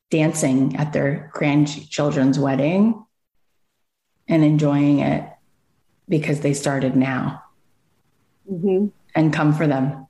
[0.09, 3.03] dancing at their grandchildren's wedding
[4.27, 5.27] and enjoying it
[6.07, 7.43] because they started now.
[8.49, 8.87] Mm-hmm.
[9.15, 10.07] And come for them,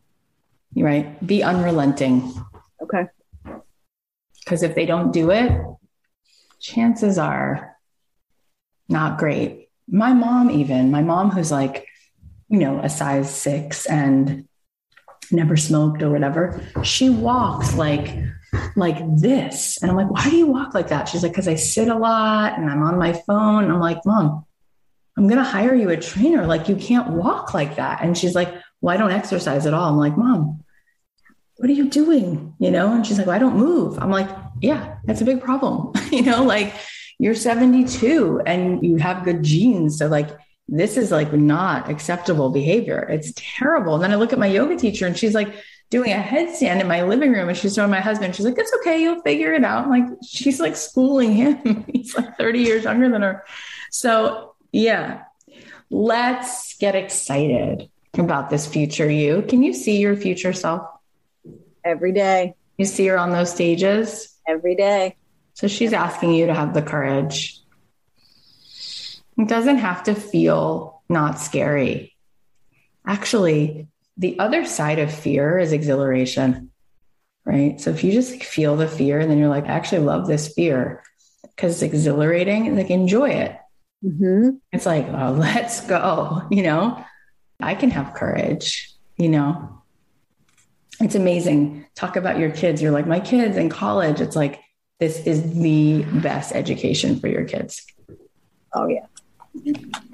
[0.76, 1.26] right?
[1.26, 2.34] Be unrelenting.
[2.82, 3.06] Okay.
[4.44, 5.52] Because if they don't do it,
[6.60, 7.78] chances are
[8.90, 9.70] not great.
[9.88, 11.88] My mom, even my mom, who's like,
[12.48, 14.48] you know, a size six and
[15.32, 18.18] never smoked or whatever, she walks like
[18.76, 19.82] like this.
[19.82, 21.08] And I'm like, why do you walk like that?
[21.08, 23.72] She's like, because I sit a lot and I'm on my phone.
[23.72, 24.46] I'm like, mom,
[25.18, 26.46] I'm to hire you a trainer.
[26.46, 28.02] Like, you can't walk like that.
[28.02, 29.90] And she's like, well, I don't exercise at all.
[29.90, 30.64] I'm like, mom,
[31.58, 32.54] what are you doing?
[32.60, 32.94] You know?
[32.94, 34.00] And she's like, well, I don't move.
[34.00, 34.30] I'm like,
[34.62, 35.94] yeah, that's a big problem.
[36.12, 36.74] you know, like
[37.20, 40.00] you're 72 and you have good genes.
[40.00, 40.30] So, like,
[40.68, 43.08] this is like not acceptable behavior.
[43.10, 43.96] It's terrible.
[43.96, 45.54] And then I look at my yoga teacher and she's like
[45.90, 48.74] doing a headstand in my living room and she's showing my husband, she's like, it's
[48.78, 49.02] okay.
[49.02, 49.84] You'll figure it out.
[49.84, 51.86] I'm like, she's like schooling him.
[51.94, 53.44] He's like 30 years younger than her.
[53.92, 55.24] So yeah,
[55.90, 59.42] let's get excited about this future you.
[59.42, 60.88] Can you see your future self?
[61.84, 62.56] Every day.
[62.78, 64.40] You see her on those stages?
[64.48, 65.18] Every day.
[65.54, 67.61] So she's asking you to have the courage.
[69.42, 72.16] It doesn't have to feel not scary.
[73.08, 76.70] Actually, the other side of fear is exhilaration,
[77.44, 77.82] right?
[77.82, 80.28] So if you just like feel the fear and then you're like, I actually love
[80.28, 81.02] this fear
[81.42, 83.58] because it's exhilarating, like enjoy it.
[84.06, 84.50] Mm-hmm.
[84.72, 87.04] It's like, oh, let's go, you know?
[87.60, 89.82] I can have courage, you know?
[91.00, 91.88] It's amazing.
[91.96, 92.80] Talk about your kids.
[92.80, 94.22] You're like, my kids in college.
[94.22, 94.60] It's like,
[95.00, 97.84] this is the best education for your kids.
[98.74, 99.08] Oh, yeah.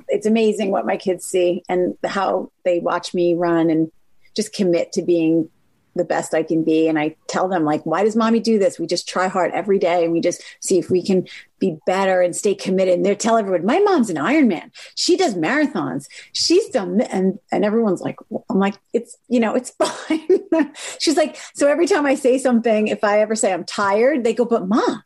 [0.10, 3.92] It's amazing what my kids see and how they watch me run and
[4.36, 5.50] just commit to being
[5.98, 6.88] the best I can be.
[6.88, 8.80] And I tell them, like, why does mommy do this?
[8.80, 11.28] We just try hard every day and we just see if we can
[11.60, 12.94] be better and stay committed.
[12.94, 14.72] And they tell everyone, my mom's an Ironman.
[14.96, 16.08] She does marathons.
[16.32, 18.18] She's done, and and everyone's like,
[18.50, 20.74] I'm like, it's you know, it's fine.
[21.00, 24.34] She's like, so every time I say something, if I ever say I'm tired, they
[24.34, 25.04] go, but mom,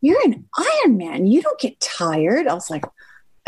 [0.00, 1.30] you're an Ironman.
[1.30, 2.46] You don't get tired.
[2.46, 2.84] I was like,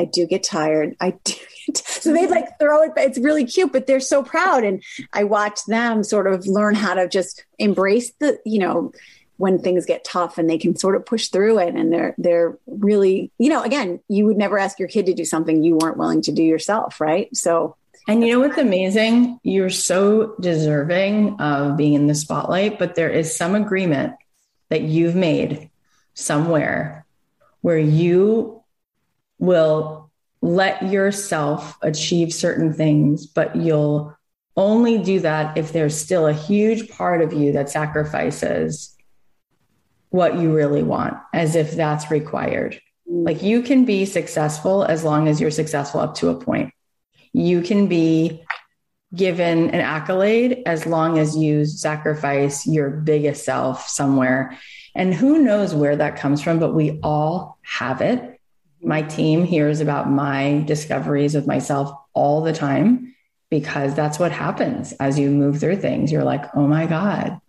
[0.01, 0.97] I do get tired.
[0.99, 1.35] I do.
[1.75, 2.93] so they like throw it.
[2.95, 4.65] But it's really cute, but they're so proud.
[4.65, 4.83] And
[5.13, 8.93] I watch them sort of learn how to just embrace the, you know,
[9.37, 11.75] when things get tough and they can sort of push through it.
[11.75, 15.27] And they're, they're really, you know, again, you would never ask your kid to do
[15.27, 16.99] something you weren't willing to do yourself.
[16.99, 17.35] Right.
[17.37, 17.77] So,
[18.09, 19.39] and you know what's amazing?
[19.43, 24.15] You're so deserving of being in the spotlight, but there is some agreement
[24.71, 25.69] that you've made
[26.15, 27.05] somewhere
[27.61, 28.60] where you
[29.41, 30.11] will
[30.43, 34.17] let yourself achieve certain things, but you'll
[34.57, 38.97] only do that if there's still a huge part of you that sacrifices
[40.11, 42.81] what you really want, as if that's required.
[43.11, 43.27] Mm.
[43.27, 46.73] Like you can be successful as long as you're successful up to a point.
[47.33, 48.43] You can be
[49.15, 54.59] given an accolade as long as you sacrifice your biggest self somewhere.
[54.95, 58.40] And who knows where that comes from, but we all have it
[58.83, 63.15] my team hears about my discoveries with myself all the time
[63.51, 66.11] because that's what happens as you move through things.
[66.13, 67.41] You're like, oh my God,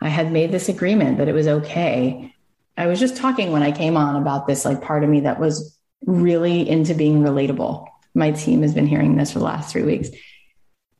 [0.00, 2.34] I had made this agreement that it was okay.
[2.76, 5.40] I was just talking when I came on about this like part of me that
[5.40, 5.76] was
[6.06, 7.86] really into being relatable.
[8.14, 10.08] My team has been hearing this for the last three weeks.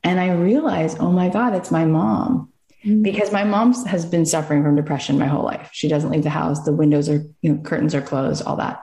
[0.02, 2.52] And I realized, oh my God, it's my mom.
[2.84, 3.02] Mm-hmm.
[3.02, 5.70] Because my mom has been suffering from depression my whole life.
[5.72, 6.62] She doesn't leave the house.
[6.64, 8.80] The windows are, you know, curtains are closed, all that.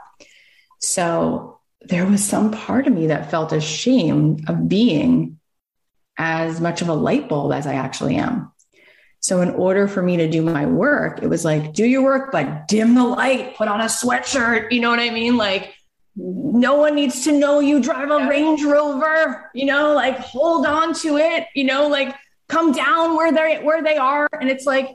[0.86, 5.40] So there was some part of me that felt ashamed of being
[6.18, 8.52] as much of a light bulb as I actually am.
[9.20, 12.32] So, in order for me to do my work, it was like, do your work,
[12.32, 14.72] but dim the light, put on a sweatshirt.
[14.72, 15.36] You know what I mean?
[15.36, 15.74] Like,
[16.16, 20.94] no one needs to know you drive a Range Rover, you know, like hold on
[20.94, 22.16] to it, you know, like
[22.48, 24.30] come down where they where they are.
[24.40, 24.92] And it's like,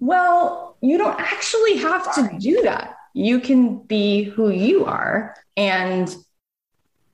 [0.00, 6.14] well, you don't actually have to do that you can be who you are and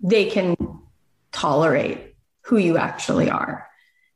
[0.01, 0.57] they can
[1.31, 3.69] tolerate who you actually are.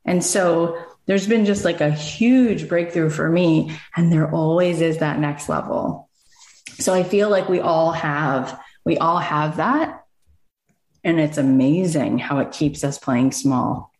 [0.04, 3.78] And so there's been just like a huge breakthrough for me.
[3.94, 6.10] And there always is that next level.
[6.70, 10.02] So I feel like we all have, we all have that.
[11.04, 13.92] And it's amazing how it keeps us playing small.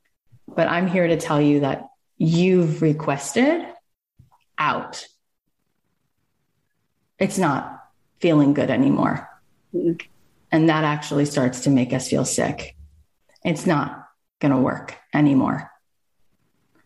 [0.48, 1.86] But I'm here to tell you that
[2.18, 3.64] you've requested
[4.58, 5.06] out.
[7.20, 7.75] It's not
[8.20, 9.28] feeling good anymore.
[9.74, 10.06] Mm-hmm.
[10.52, 12.76] And that actually starts to make us feel sick.
[13.44, 14.08] It's not
[14.40, 15.70] going to work anymore.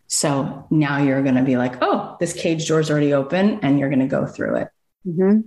[0.07, 3.91] So now you're going to be like, oh, this cage door's already open, and you're
[3.91, 4.69] going to go through it.
[5.07, 5.41] Mm-hmm.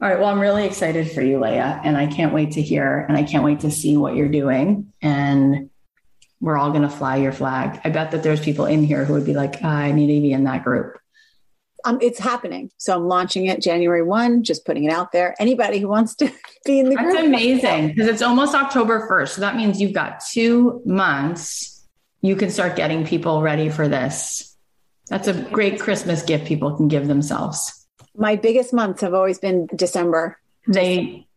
[0.00, 0.18] All right.
[0.18, 3.22] Well, I'm really excited for you, Leah, and I can't wait to hear and I
[3.22, 4.92] can't wait to see what you're doing.
[5.00, 5.70] And
[6.38, 7.80] we're all going to fly your flag.
[7.82, 10.32] I bet that there's people in here who would be like, I need to be
[10.32, 10.98] in that group
[11.86, 12.70] um, it's happening.
[12.78, 15.34] So I'm launching it January 1, just putting it out there.
[15.38, 16.30] Anybody who wants to
[16.64, 17.26] be in the That's group.
[17.26, 19.28] amazing because it's almost October 1st.
[19.28, 21.86] So that means you've got two months.
[22.22, 24.56] You can start getting people ready for this.
[25.08, 27.86] That's a great Christmas gift people can give themselves.
[28.16, 30.38] My biggest months have always been December.
[30.66, 31.28] They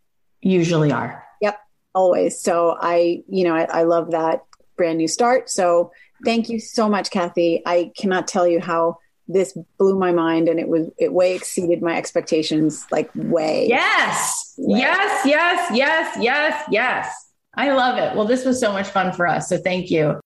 [0.41, 1.23] usually are.
[1.41, 1.59] Yep,
[1.93, 2.41] always.
[2.41, 4.45] So I, you know, I, I love that
[4.75, 5.51] brand new start.
[5.51, 5.91] So
[6.25, 7.61] thank you so much, Cathy.
[7.63, 8.97] I cannot tell you how
[9.29, 14.53] this blew my mind and it was it way exceeded my expectations like way yes
[14.57, 14.79] way.
[14.79, 19.27] yes yes yes yes yes i love it well this was so much fun for
[19.27, 20.19] us so thank you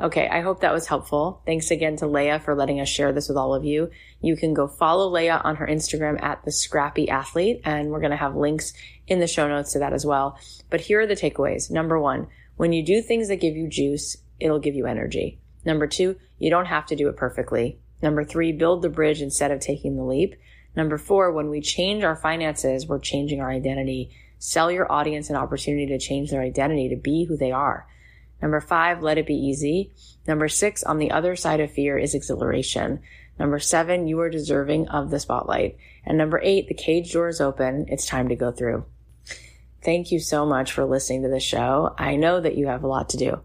[0.00, 1.40] Okay, I hope that was helpful.
[1.46, 3.90] Thanks again to Leah for letting us share this with all of you.
[4.20, 8.10] You can go follow Leah on her Instagram at the Scrappy Athlete, and we're going
[8.10, 8.72] to have links
[9.06, 10.36] in the show notes to that as well.
[10.68, 11.70] But here are the takeaways.
[11.70, 12.26] Number one,
[12.56, 15.38] when you do things that give you juice, it'll give you energy.
[15.64, 17.78] Number two, you don't have to do it perfectly.
[18.02, 20.34] Number three, build the bridge instead of taking the leap.
[20.76, 24.10] Number four, when we change our finances, we're changing our identity.
[24.38, 27.86] Sell your audience an opportunity to change their identity to be who they are.
[28.42, 29.92] Number five, let it be easy.
[30.26, 33.00] Number six, on the other side of fear is exhilaration.
[33.38, 35.76] Number seven, you are deserving of the spotlight.
[36.04, 37.86] And number eight, the cage door is open.
[37.88, 38.84] It's time to go through.
[39.82, 41.94] Thank you so much for listening to the show.
[41.98, 43.40] I know that you have a lot to do.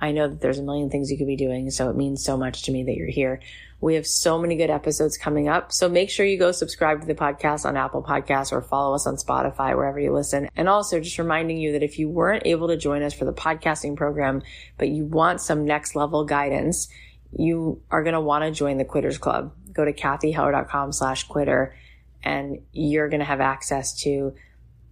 [0.00, 1.70] I know that there's a million things you could be doing.
[1.70, 3.40] So it means so much to me that you're here.
[3.82, 5.72] We have so many good episodes coming up.
[5.72, 9.08] So make sure you go subscribe to the podcast on Apple Podcasts or follow us
[9.08, 10.48] on Spotify, wherever you listen.
[10.54, 13.32] And also just reminding you that if you weren't able to join us for the
[13.32, 14.42] podcasting program,
[14.78, 16.86] but you want some next level guidance,
[17.36, 19.52] you are going to want to join the Quitters Club.
[19.72, 21.74] Go to cathyheller.com slash quitter
[22.22, 24.32] and you're going to have access to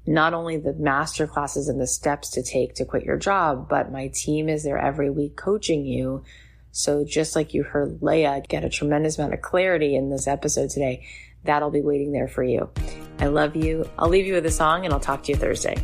[0.05, 3.93] not only the master classes and the steps to take to quit your job, but
[3.93, 6.25] my team is there every week coaching you
[6.73, 10.71] so just like you heard Leah get a tremendous amount of clarity in this episode
[10.71, 11.07] today,
[11.45, 12.71] that'll be waiting there for you.
[13.19, 13.89] I love you.
[13.99, 15.77] I'll leave you with a song and I'll talk to you Thursday.